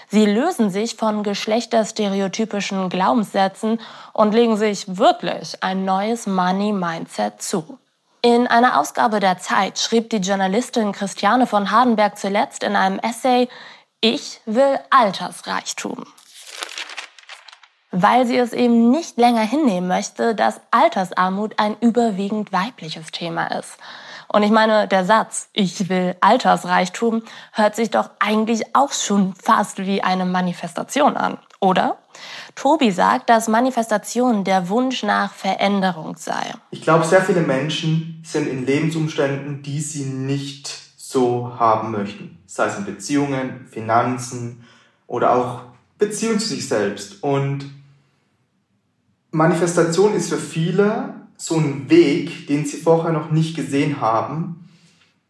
Sie 0.09 0.25
lösen 0.25 0.69
sich 0.69 0.95
von 0.95 1.23
geschlechterstereotypischen 1.23 2.89
Glaubenssätzen 2.89 3.79
und 4.11 4.33
legen 4.33 4.57
sich 4.57 4.97
wirklich 4.97 5.63
ein 5.63 5.85
neues 5.85 6.27
Money-Mindset 6.27 7.41
zu. 7.41 7.79
In 8.25 8.47
einer 8.47 8.79
Ausgabe 8.79 9.19
der 9.19 9.37
Zeit 9.37 9.77
schrieb 9.77 10.09
die 10.09 10.17
Journalistin 10.17 10.93
Christiane 10.93 11.45
von 11.45 11.69
Hardenberg 11.69 12.17
zuletzt 12.17 12.63
in 12.63 12.75
einem 12.75 12.97
Essay, 12.97 13.47
ich 14.01 14.41
will 14.47 14.79
Altersreichtum. 14.89 16.07
Weil 17.91 18.25
sie 18.25 18.37
es 18.37 18.51
eben 18.51 18.89
nicht 18.89 19.19
länger 19.19 19.43
hinnehmen 19.43 19.87
möchte, 19.87 20.33
dass 20.33 20.59
Altersarmut 20.71 21.59
ein 21.59 21.77
überwiegend 21.81 22.51
weibliches 22.51 23.11
Thema 23.11 23.45
ist. 23.59 23.77
Und 24.27 24.41
ich 24.41 24.49
meine, 24.49 24.87
der 24.87 25.05
Satz, 25.05 25.49
ich 25.53 25.87
will 25.87 26.15
Altersreichtum, 26.19 27.21
hört 27.53 27.75
sich 27.75 27.91
doch 27.91 28.09
eigentlich 28.17 28.75
auch 28.75 28.91
schon 28.91 29.35
fast 29.35 29.77
wie 29.77 30.01
eine 30.01 30.25
Manifestation 30.25 31.15
an, 31.15 31.37
Oder? 31.65 31.97
Tobi 32.53 32.91
sagt, 32.91 33.29
dass 33.29 33.47
Manifestation 33.47 34.43
der 34.43 34.69
Wunsch 34.69 35.01
nach 35.01 35.33
Veränderung 35.33 36.15
sei. 36.15 36.53
Ich 36.69 36.83
glaube, 36.83 37.05
sehr 37.05 37.23
viele 37.23 37.41
Menschen 37.41 38.21
sind 38.23 38.47
in 38.47 38.67
Lebensumständen, 38.67 39.63
die 39.63 39.81
sie 39.81 40.05
nicht 40.05 40.67
so 40.95 41.53
haben 41.57 41.91
möchten. 41.91 42.37
Sei 42.45 42.67
es 42.67 42.77
in 42.77 42.85
Beziehungen, 42.85 43.67
Finanzen 43.71 44.63
oder 45.07 45.35
auch 45.35 45.63
Beziehung 45.97 46.37
zu 46.37 46.49
sich 46.49 46.67
selbst. 46.67 47.23
Und 47.23 47.65
Manifestation 49.31 50.13
ist 50.13 50.29
für 50.29 50.37
viele 50.37 51.15
so 51.35 51.57
ein 51.57 51.89
Weg, 51.89 52.45
den 52.47 52.65
sie 52.65 52.77
vorher 52.77 53.11
noch 53.11 53.31
nicht 53.31 53.55
gesehen 53.55 53.99
haben, 53.99 54.69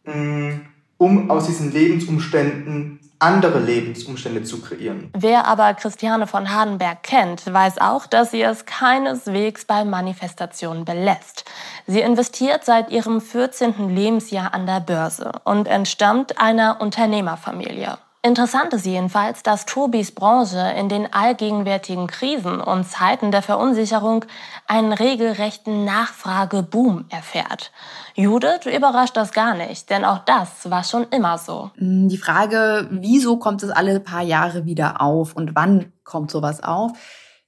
mm, 0.04 0.50
um 0.98 1.30
aus 1.30 1.46
diesen 1.46 1.72
Lebensumständen 1.72 2.95
andere 3.18 3.60
Lebensumstände 3.60 4.42
zu 4.42 4.60
kreieren. 4.60 5.10
Wer 5.16 5.46
aber 5.46 5.72
Christiane 5.74 6.26
von 6.26 6.52
Hardenberg 6.52 7.02
kennt, 7.02 7.52
weiß 7.52 7.78
auch, 7.78 8.06
dass 8.06 8.30
sie 8.30 8.42
es 8.42 8.66
keineswegs 8.66 9.64
bei 9.64 9.84
Manifestationen 9.84 10.84
belässt. 10.84 11.44
Sie 11.86 12.00
investiert 12.00 12.64
seit 12.64 12.90
ihrem 12.90 13.20
14. 13.20 13.88
Lebensjahr 13.94 14.52
an 14.52 14.66
der 14.66 14.80
Börse 14.80 15.32
und 15.44 15.68
entstammt 15.68 16.38
einer 16.40 16.80
Unternehmerfamilie. 16.80 17.98
Interessant 18.26 18.74
ist 18.74 18.84
jedenfalls, 18.86 19.44
dass 19.44 19.66
Tobis 19.66 20.10
Branche 20.10 20.58
in 20.76 20.88
den 20.88 21.12
allgegenwärtigen 21.12 22.08
Krisen 22.08 22.60
und 22.60 22.84
Zeiten 22.84 23.30
der 23.30 23.40
Verunsicherung 23.40 24.24
einen 24.66 24.92
regelrechten 24.92 25.84
Nachfrageboom 25.84 27.04
erfährt. 27.08 27.70
Judith 28.16 28.66
überrascht 28.66 29.16
das 29.16 29.30
gar 29.32 29.54
nicht, 29.54 29.90
denn 29.90 30.04
auch 30.04 30.24
das 30.24 30.68
war 30.68 30.82
schon 30.82 31.06
immer 31.12 31.38
so. 31.38 31.70
Mm, 31.78 32.08
die 32.08 32.16
Frage, 32.16 32.88
wieso 32.90 33.36
kommt 33.36 33.62
es 33.62 33.70
alle 33.70 34.00
paar 34.00 34.22
Jahre 34.22 34.64
wieder 34.64 35.00
auf 35.00 35.36
und 35.36 35.54
wann 35.54 35.92
kommt 36.02 36.32
sowas 36.32 36.64
auf? 36.64 36.98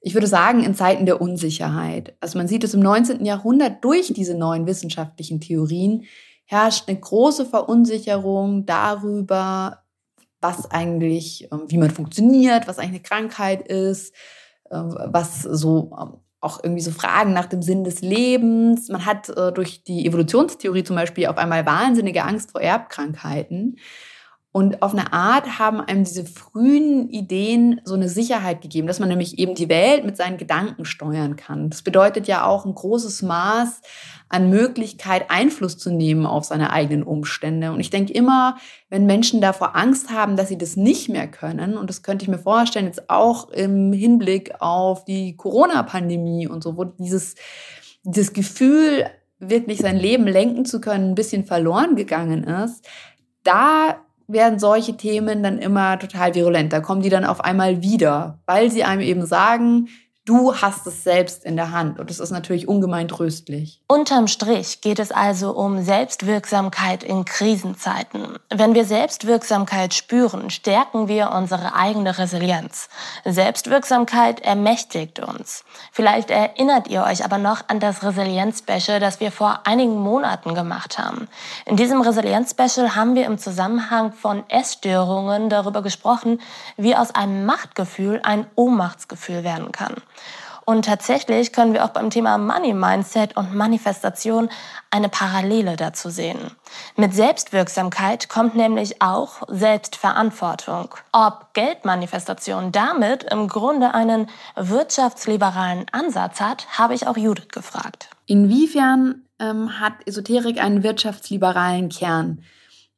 Ich 0.00 0.14
würde 0.14 0.28
sagen, 0.28 0.62
in 0.62 0.76
Zeiten 0.76 1.06
der 1.06 1.20
Unsicherheit. 1.20 2.14
Also 2.20 2.38
man 2.38 2.46
sieht 2.46 2.62
es 2.62 2.74
im 2.74 2.80
19. 2.80 3.24
Jahrhundert 3.24 3.82
durch 3.84 4.12
diese 4.12 4.36
neuen 4.36 4.68
wissenschaftlichen 4.68 5.40
Theorien 5.40 6.04
herrscht 6.44 6.88
eine 6.88 7.00
große 7.00 7.46
Verunsicherung 7.46 8.64
darüber, 8.64 9.82
was 10.40 10.70
eigentlich, 10.70 11.48
ähm, 11.52 11.64
wie 11.68 11.78
man 11.78 11.90
funktioniert, 11.90 12.68
was 12.68 12.78
eigentlich 12.78 12.90
eine 12.90 13.02
Krankheit 13.02 13.66
ist, 13.68 14.14
ähm, 14.70 14.96
was 15.06 15.42
so 15.42 15.90
ähm, 15.98 16.20
auch 16.40 16.62
irgendwie 16.62 16.82
so 16.82 16.92
Fragen 16.92 17.32
nach 17.32 17.46
dem 17.46 17.62
Sinn 17.62 17.82
des 17.84 18.00
Lebens. 18.00 18.88
Man 18.88 19.04
hat 19.04 19.28
äh, 19.30 19.52
durch 19.52 19.82
die 19.82 20.06
Evolutionstheorie 20.06 20.84
zum 20.84 20.96
Beispiel 20.96 21.26
auf 21.26 21.36
einmal 21.36 21.66
wahnsinnige 21.66 22.24
Angst 22.24 22.52
vor 22.52 22.60
Erbkrankheiten. 22.60 23.76
Und 24.58 24.82
auf 24.82 24.92
eine 24.92 25.12
Art 25.12 25.60
haben 25.60 25.80
einem 25.80 26.02
diese 26.02 26.24
frühen 26.24 27.10
Ideen 27.10 27.80
so 27.84 27.94
eine 27.94 28.08
Sicherheit 28.08 28.60
gegeben, 28.60 28.88
dass 28.88 28.98
man 28.98 29.08
nämlich 29.08 29.38
eben 29.38 29.54
die 29.54 29.68
Welt 29.68 30.04
mit 30.04 30.16
seinen 30.16 30.36
Gedanken 30.36 30.84
steuern 30.84 31.36
kann. 31.36 31.70
Das 31.70 31.82
bedeutet 31.82 32.26
ja 32.26 32.44
auch 32.44 32.66
ein 32.66 32.74
großes 32.74 33.22
Maß 33.22 33.82
an 34.28 34.50
Möglichkeit, 34.50 35.26
Einfluss 35.30 35.78
zu 35.78 35.92
nehmen 35.92 36.26
auf 36.26 36.44
seine 36.44 36.72
eigenen 36.72 37.04
Umstände. 37.04 37.70
Und 37.70 37.78
ich 37.78 37.90
denke 37.90 38.12
immer, 38.12 38.56
wenn 38.90 39.06
Menschen 39.06 39.40
davor 39.40 39.76
Angst 39.76 40.10
haben, 40.10 40.34
dass 40.34 40.48
sie 40.48 40.58
das 40.58 40.74
nicht 40.74 41.08
mehr 41.08 41.28
können, 41.28 41.76
und 41.76 41.88
das 41.88 42.02
könnte 42.02 42.24
ich 42.24 42.28
mir 42.28 42.40
vorstellen, 42.40 42.86
jetzt 42.86 43.08
auch 43.08 43.50
im 43.50 43.92
Hinblick 43.92 44.60
auf 44.60 45.04
die 45.04 45.36
Corona-Pandemie 45.36 46.48
und 46.48 46.64
so, 46.64 46.76
wo 46.76 46.82
dieses, 46.82 47.36
dieses 48.02 48.32
Gefühl, 48.32 49.06
wirklich 49.38 49.78
sein 49.78 49.98
Leben 49.98 50.26
lenken 50.26 50.64
zu 50.64 50.80
können, 50.80 51.10
ein 51.10 51.14
bisschen 51.14 51.44
verloren 51.44 51.94
gegangen 51.94 52.42
ist, 52.42 52.84
da 53.44 53.98
werden 54.28 54.58
solche 54.58 54.96
Themen 54.96 55.42
dann 55.42 55.58
immer 55.58 55.98
total 55.98 56.34
virulent. 56.34 56.72
Da 56.72 56.80
kommen 56.80 57.02
die 57.02 57.08
dann 57.08 57.24
auf 57.24 57.40
einmal 57.40 57.82
wieder, 57.82 58.38
weil 58.46 58.70
sie 58.70 58.84
einem 58.84 59.00
eben 59.00 59.26
sagen, 59.26 59.88
Du 60.28 60.54
hast 60.54 60.86
es 60.86 61.04
selbst 61.04 61.46
in 61.46 61.56
der 61.56 61.70
Hand 61.70 61.98
und 61.98 62.10
es 62.10 62.20
ist 62.20 62.32
natürlich 62.32 62.68
ungemein 62.68 63.08
tröstlich. 63.08 63.80
Unterm 63.88 64.28
Strich 64.28 64.82
geht 64.82 64.98
es 64.98 65.10
also 65.10 65.52
um 65.52 65.82
Selbstwirksamkeit 65.82 67.02
in 67.02 67.24
Krisenzeiten. 67.24 68.38
Wenn 68.50 68.74
wir 68.74 68.84
Selbstwirksamkeit 68.84 69.94
spüren, 69.94 70.50
stärken 70.50 71.08
wir 71.08 71.30
unsere 71.30 71.74
eigene 71.74 72.18
Resilienz. 72.18 72.90
Selbstwirksamkeit 73.24 74.40
ermächtigt 74.40 75.18
uns. 75.18 75.64
Vielleicht 75.92 76.28
erinnert 76.28 76.88
ihr 76.88 77.04
euch 77.04 77.24
aber 77.24 77.38
noch 77.38 77.62
an 77.68 77.80
das 77.80 78.02
Resilienz-Special, 78.02 79.00
das 79.00 79.20
wir 79.20 79.32
vor 79.32 79.60
einigen 79.64 79.96
Monaten 79.98 80.54
gemacht 80.54 80.98
haben. 80.98 81.28
In 81.64 81.76
diesem 81.78 82.02
Resilienz-Special 82.02 82.94
haben 82.94 83.14
wir 83.14 83.24
im 83.24 83.38
Zusammenhang 83.38 84.12
von 84.12 84.44
Essstörungen 84.50 85.48
darüber 85.48 85.80
gesprochen, 85.80 86.42
wie 86.76 86.94
aus 86.94 87.14
einem 87.14 87.46
Machtgefühl 87.46 88.20
ein 88.24 88.46
Ohnmachtsgefühl 88.56 89.42
werden 89.42 89.72
kann. 89.72 89.94
Und 90.68 90.84
tatsächlich 90.84 91.54
können 91.54 91.72
wir 91.72 91.82
auch 91.82 91.94
beim 91.94 92.10
Thema 92.10 92.36
Money 92.36 92.74
Mindset 92.74 93.38
und 93.38 93.54
Manifestation 93.54 94.50
eine 94.90 95.08
Parallele 95.08 95.76
dazu 95.76 96.10
sehen. 96.10 96.50
Mit 96.94 97.14
Selbstwirksamkeit 97.14 98.28
kommt 98.28 98.54
nämlich 98.54 99.00
auch 99.00 99.44
Selbstverantwortung. 99.48 100.94
Ob 101.10 101.54
Geldmanifestation 101.54 102.70
damit 102.70 103.24
im 103.24 103.48
Grunde 103.48 103.94
einen 103.94 104.28
wirtschaftsliberalen 104.56 105.86
Ansatz 105.92 106.38
hat, 106.38 106.66
habe 106.78 106.92
ich 106.92 107.06
auch 107.06 107.16
Judith 107.16 107.48
gefragt. 107.50 108.10
Inwiefern 108.26 109.22
ähm, 109.38 109.80
hat 109.80 109.94
Esoterik 110.04 110.62
einen 110.62 110.82
wirtschaftsliberalen 110.82 111.88
Kern? 111.88 112.42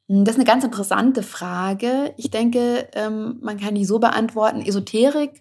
Das 0.08 0.34
ist 0.34 0.40
eine 0.40 0.44
ganz 0.44 0.64
interessante 0.64 1.22
Frage. 1.22 2.14
Ich 2.16 2.32
denke, 2.32 2.88
ähm, 2.94 3.38
man 3.42 3.60
kann 3.60 3.76
die 3.76 3.84
so 3.84 4.00
beantworten. 4.00 4.60
Esoterik 4.60 5.40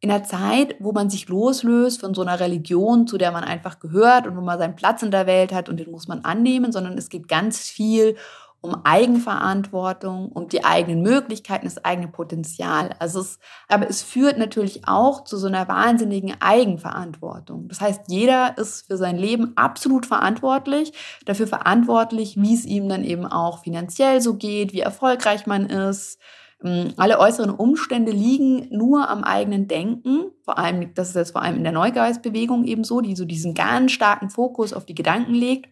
in 0.00 0.10
einer 0.10 0.24
Zeit, 0.24 0.76
wo 0.78 0.92
man 0.92 1.08
sich 1.08 1.28
loslöst 1.28 2.00
von 2.00 2.14
so 2.14 2.22
einer 2.22 2.38
Religion, 2.38 3.06
zu 3.06 3.16
der 3.18 3.32
man 3.32 3.44
einfach 3.44 3.80
gehört 3.80 4.26
und 4.26 4.36
wo 4.36 4.40
man 4.40 4.58
seinen 4.58 4.76
Platz 4.76 5.02
in 5.02 5.10
der 5.10 5.26
Welt 5.26 5.52
hat 5.52 5.68
und 5.68 5.78
den 5.78 5.90
muss 5.90 6.06
man 6.06 6.24
annehmen, 6.24 6.70
sondern 6.70 6.98
es 6.98 7.08
geht 7.08 7.28
ganz 7.28 7.60
viel 7.60 8.16
um 8.60 8.84
Eigenverantwortung, 8.84 10.30
um 10.32 10.48
die 10.48 10.64
eigenen 10.64 11.02
Möglichkeiten, 11.02 11.66
das 11.66 11.84
eigene 11.84 12.08
Potenzial. 12.08 12.90
Also 12.98 13.20
es, 13.20 13.38
aber 13.68 13.88
es 13.88 14.02
führt 14.02 14.38
natürlich 14.38 14.88
auch 14.88 15.24
zu 15.24 15.36
so 15.36 15.46
einer 15.46 15.68
wahnsinnigen 15.68 16.34
Eigenverantwortung. 16.40 17.68
Das 17.68 17.80
heißt, 17.80 18.02
jeder 18.08 18.58
ist 18.58 18.86
für 18.86 18.96
sein 18.96 19.16
Leben 19.16 19.52
absolut 19.56 20.04
verantwortlich, 20.04 20.92
dafür 21.24 21.46
verantwortlich, 21.46 22.36
wie 22.38 22.54
es 22.54 22.64
ihm 22.64 22.88
dann 22.88 23.04
eben 23.04 23.26
auch 23.26 23.62
finanziell 23.62 24.20
so 24.20 24.34
geht, 24.34 24.72
wie 24.72 24.80
erfolgreich 24.80 25.46
man 25.46 25.66
ist, 25.66 26.18
alle 26.60 27.18
äußeren 27.18 27.50
Umstände 27.50 28.12
liegen 28.12 28.68
nur 28.70 29.08
am 29.10 29.24
eigenen 29.24 29.68
Denken. 29.68 30.30
Vor 30.42 30.58
allem, 30.58 30.94
das 30.94 31.10
ist 31.10 31.16
jetzt 31.16 31.32
vor 31.32 31.42
allem 31.42 31.56
in 31.56 31.64
der 31.64 31.72
Neugeistbewegung 31.72 32.64
eben 32.64 32.82
so, 32.82 33.00
die 33.00 33.14
so 33.14 33.24
diesen 33.24 33.54
ganz 33.54 33.92
starken 33.92 34.30
Fokus 34.30 34.72
auf 34.72 34.86
die 34.86 34.94
Gedanken 34.94 35.34
legt. 35.34 35.68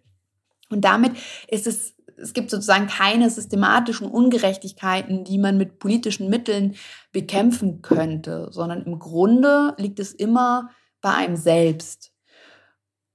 Und 0.70 0.84
damit 0.84 1.12
ist 1.48 1.66
es, 1.66 1.94
es 2.16 2.32
gibt 2.32 2.50
sozusagen 2.50 2.86
keine 2.86 3.30
systematischen 3.30 4.08
Ungerechtigkeiten, 4.08 5.24
die 5.24 5.38
man 5.38 5.56
mit 5.56 5.78
politischen 5.78 6.28
Mitteln 6.28 6.74
bekämpfen 7.12 7.80
könnte, 7.80 8.48
sondern 8.50 8.82
im 8.82 8.98
Grunde 8.98 9.74
liegt 9.78 9.98
es 10.00 10.12
immer 10.12 10.70
bei 11.00 11.14
einem 11.14 11.36
selbst. 11.36 12.12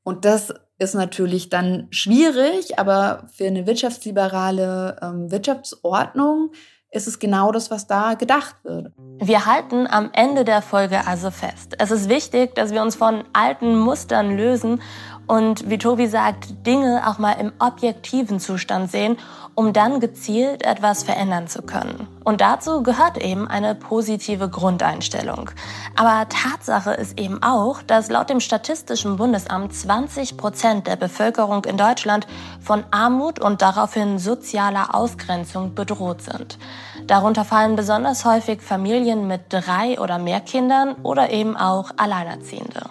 Und 0.03 0.25
das 0.25 0.53
ist 0.79 0.95
natürlich 0.95 1.49
dann 1.49 1.87
schwierig, 1.91 2.79
aber 2.79 3.27
für 3.31 3.45
eine 3.45 3.67
wirtschaftsliberale 3.67 4.97
ähm, 5.01 5.31
Wirtschaftsordnung 5.31 6.51
ist 6.91 7.07
es 7.07 7.19
genau 7.19 7.51
das, 7.51 7.69
was 7.69 7.87
da 7.87 8.15
gedacht 8.15 8.55
wird. 8.63 8.91
Wir 9.19 9.45
halten 9.45 9.85
am 9.87 10.09
Ende 10.13 10.43
der 10.43 10.61
Folge 10.61 11.05
also 11.05 11.29
fest. 11.29 11.75
Es 11.77 11.91
ist 11.91 12.09
wichtig, 12.09 12.55
dass 12.55 12.71
wir 12.71 12.81
uns 12.81 12.95
von 12.95 13.23
alten 13.33 13.77
Mustern 13.77 14.35
lösen 14.35 14.81
und, 15.29 15.69
wie 15.69 15.77
Tobi 15.77 16.07
sagt, 16.07 16.65
Dinge 16.65 17.03
auch 17.07 17.19
mal 17.19 17.33
im 17.33 17.51
objektiven 17.59 18.39
Zustand 18.39 18.89
sehen, 18.89 19.15
um 19.53 19.73
dann 19.73 19.99
gezielt 19.99 20.63
etwas 20.63 21.03
verändern 21.03 21.47
zu 21.47 21.61
können. 21.61 22.07
Und 22.23 22.41
dazu 22.41 22.81
gehört 22.81 23.17
eben 23.17 23.47
eine 23.47 23.75
positive 23.75 24.49
Grundeinstellung. 24.49 25.51
Aber 25.95 26.27
Tatsache 26.29 26.93
ist 26.93 27.19
eben 27.19 27.43
auch, 27.43 27.83
dass 27.83 28.09
laut 28.09 28.31
dem 28.31 28.39
Statistischen 28.39 29.17
Bundesamt 29.17 29.71
20 29.71 30.35
Prozent 30.35 30.87
der 30.87 30.95
Bevölkerung 30.95 31.63
in 31.65 31.77
Deutschland 31.77 32.25
von 32.59 32.83
Armut 32.89 33.39
und 33.39 33.61
daraufhin 33.61 34.17
sozialer 34.17 34.95
Ausgrenzung 34.95 35.75
bedroht 35.75 36.23
sind. 36.23 36.57
Darunter 37.05 37.45
fallen 37.45 37.75
besonders 37.75 38.25
häufig 38.25 38.61
Familien 38.61 39.27
mit 39.27 39.41
drei 39.49 39.99
oder 39.99 40.17
mehr 40.17 40.39
Kindern 40.39 40.95
oder 41.03 41.29
eben 41.29 41.55
auch 41.55 41.91
Alleinerziehende. 41.97 42.81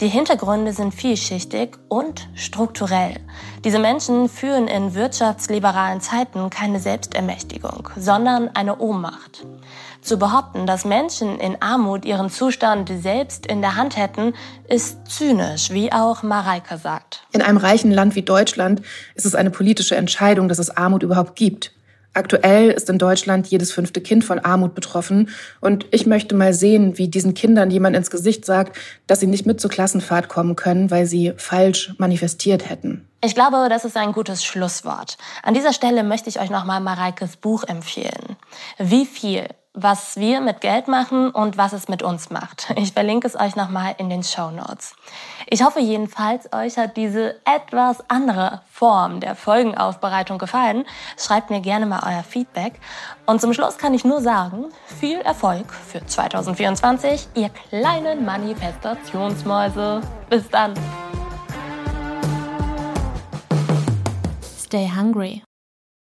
Die 0.00 0.08
Hintergründe 0.08 0.72
sind 0.72 0.92
vielschichtig 0.92 1.76
und 1.88 2.28
strukturell. 2.34 3.14
Diese 3.64 3.78
Menschen 3.78 4.28
führen 4.28 4.66
in 4.66 4.94
wirtschaftsliberalen 4.94 6.00
Zeiten 6.00 6.50
keine 6.50 6.80
Selbstermächtigung, 6.80 7.88
sondern 7.96 8.50
eine 8.54 8.78
Ohnmacht. 8.78 9.46
Zu 10.02 10.18
behaupten, 10.18 10.66
dass 10.66 10.84
Menschen 10.84 11.38
in 11.38 11.62
Armut 11.62 12.04
ihren 12.04 12.28
Zustand 12.28 12.90
selbst 13.02 13.46
in 13.46 13.60
der 13.60 13.76
Hand 13.76 13.96
hätten, 13.96 14.34
ist 14.68 15.06
zynisch, 15.06 15.70
wie 15.70 15.92
auch 15.92 16.24
Mareike 16.24 16.76
sagt. 16.76 17.22
In 17.30 17.40
einem 17.40 17.58
reichen 17.58 17.92
Land 17.92 18.16
wie 18.16 18.22
Deutschland 18.22 18.82
ist 19.14 19.26
es 19.26 19.36
eine 19.36 19.50
politische 19.50 19.94
Entscheidung, 19.94 20.48
dass 20.48 20.58
es 20.58 20.76
Armut 20.76 21.04
überhaupt 21.04 21.36
gibt. 21.36 21.70
Aktuell 22.14 22.70
ist 22.70 22.88
in 22.88 22.98
Deutschland 22.98 23.48
jedes 23.48 23.72
fünfte 23.72 24.00
Kind 24.00 24.24
von 24.24 24.38
Armut 24.38 24.74
betroffen. 24.74 25.28
Und 25.60 25.86
ich 25.90 26.06
möchte 26.06 26.34
mal 26.34 26.54
sehen, 26.54 26.96
wie 26.96 27.08
diesen 27.08 27.34
Kindern 27.34 27.70
jemand 27.70 27.96
ins 27.96 28.10
Gesicht 28.10 28.44
sagt, 28.44 28.78
dass 29.06 29.20
sie 29.20 29.26
nicht 29.26 29.46
mit 29.46 29.60
zur 29.60 29.70
Klassenfahrt 29.70 30.28
kommen 30.28 30.54
können, 30.54 30.90
weil 30.90 31.06
sie 31.06 31.32
falsch 31.36 31.92
manifestiert 31.98 32.70
hätten. 32.70 33.06
Ich 33.24 33.34
glaube, 33.34 33.66
das 33.68 33.84
ist 33.84 33.96
ein 33.96 34.12
gutes 34.12 34.44
Schlusswort. 34.44 35.18
An 35.42 35.54
dieser 35.54 35.72
Stelle 35.72 36.04
möchte 36.04 36.28
ich 36.28 36.40
euch 36.40 36.50
nochmal 36.50 36.80
Mareikes 36.80 37.36
Buch 37.36 37.64
empfehlen. 37.64 38.36
Wie 38.78 39.06
viel 39.06 39.46
was 39.74 40.16
wir 40.16 40.40
mit 40.40 40.60
Geld 40.60 40.86
machen 40.86 41.30
und 41.30 41.58
was 41.58 41.72
es 41.72 41.88
mit 41.88 42.02
uns 42.02 42.30
macht. 42.30 42.72
Ich 42.84 42.92
verlinke 42.92 43.26
es 43.26 43.34
euch 43.34 43.56
nochmal 43.56 43.94
in 43.98 44.08
den 44.08 44.22
Show 44.22 44.50
Notes. 44.50 44.94
Ich 45.48 45.64
hoffe 45.64 45.80
jedenfalls, 45.80 46.52
euch 46.52 46.76
hat 46.76 46.96
diese 46.96 47.36
etwas 47.44 48.08
andere 48.08 48.60
Form 48.70 49.20
der 49.20 49.34
Folgenaufbereitung 49.34 50.38
gefallen. 50.38 50.84
Schreibt 51.18 51.50
mir 51.50 51.60
gerne 51.60 51.86
mal 51.86 52.02
euer 52.06 52.22
Feedback. 52.22 52.74
Und 53.26 53.40
zum 53.40 53.54
Schluss 53.54 53.78
kann 53.78 53.94
ich 53.94 54.04
nur 54.04 54.20
sagen, 54.20 54.66
viel 55.00 55.18
Erfolg 55.20 55.72
für 55.72 56.04
2024, 56.04 57.28
ihr 57.34 57.48
kleinen 57.48 58.24
Manifestationsmäuse. 58.24 60.02
Bis 60.28 60.48
dann. 60.50 60.74
Stay 64.42 64.90
hungry. 64.94 65.42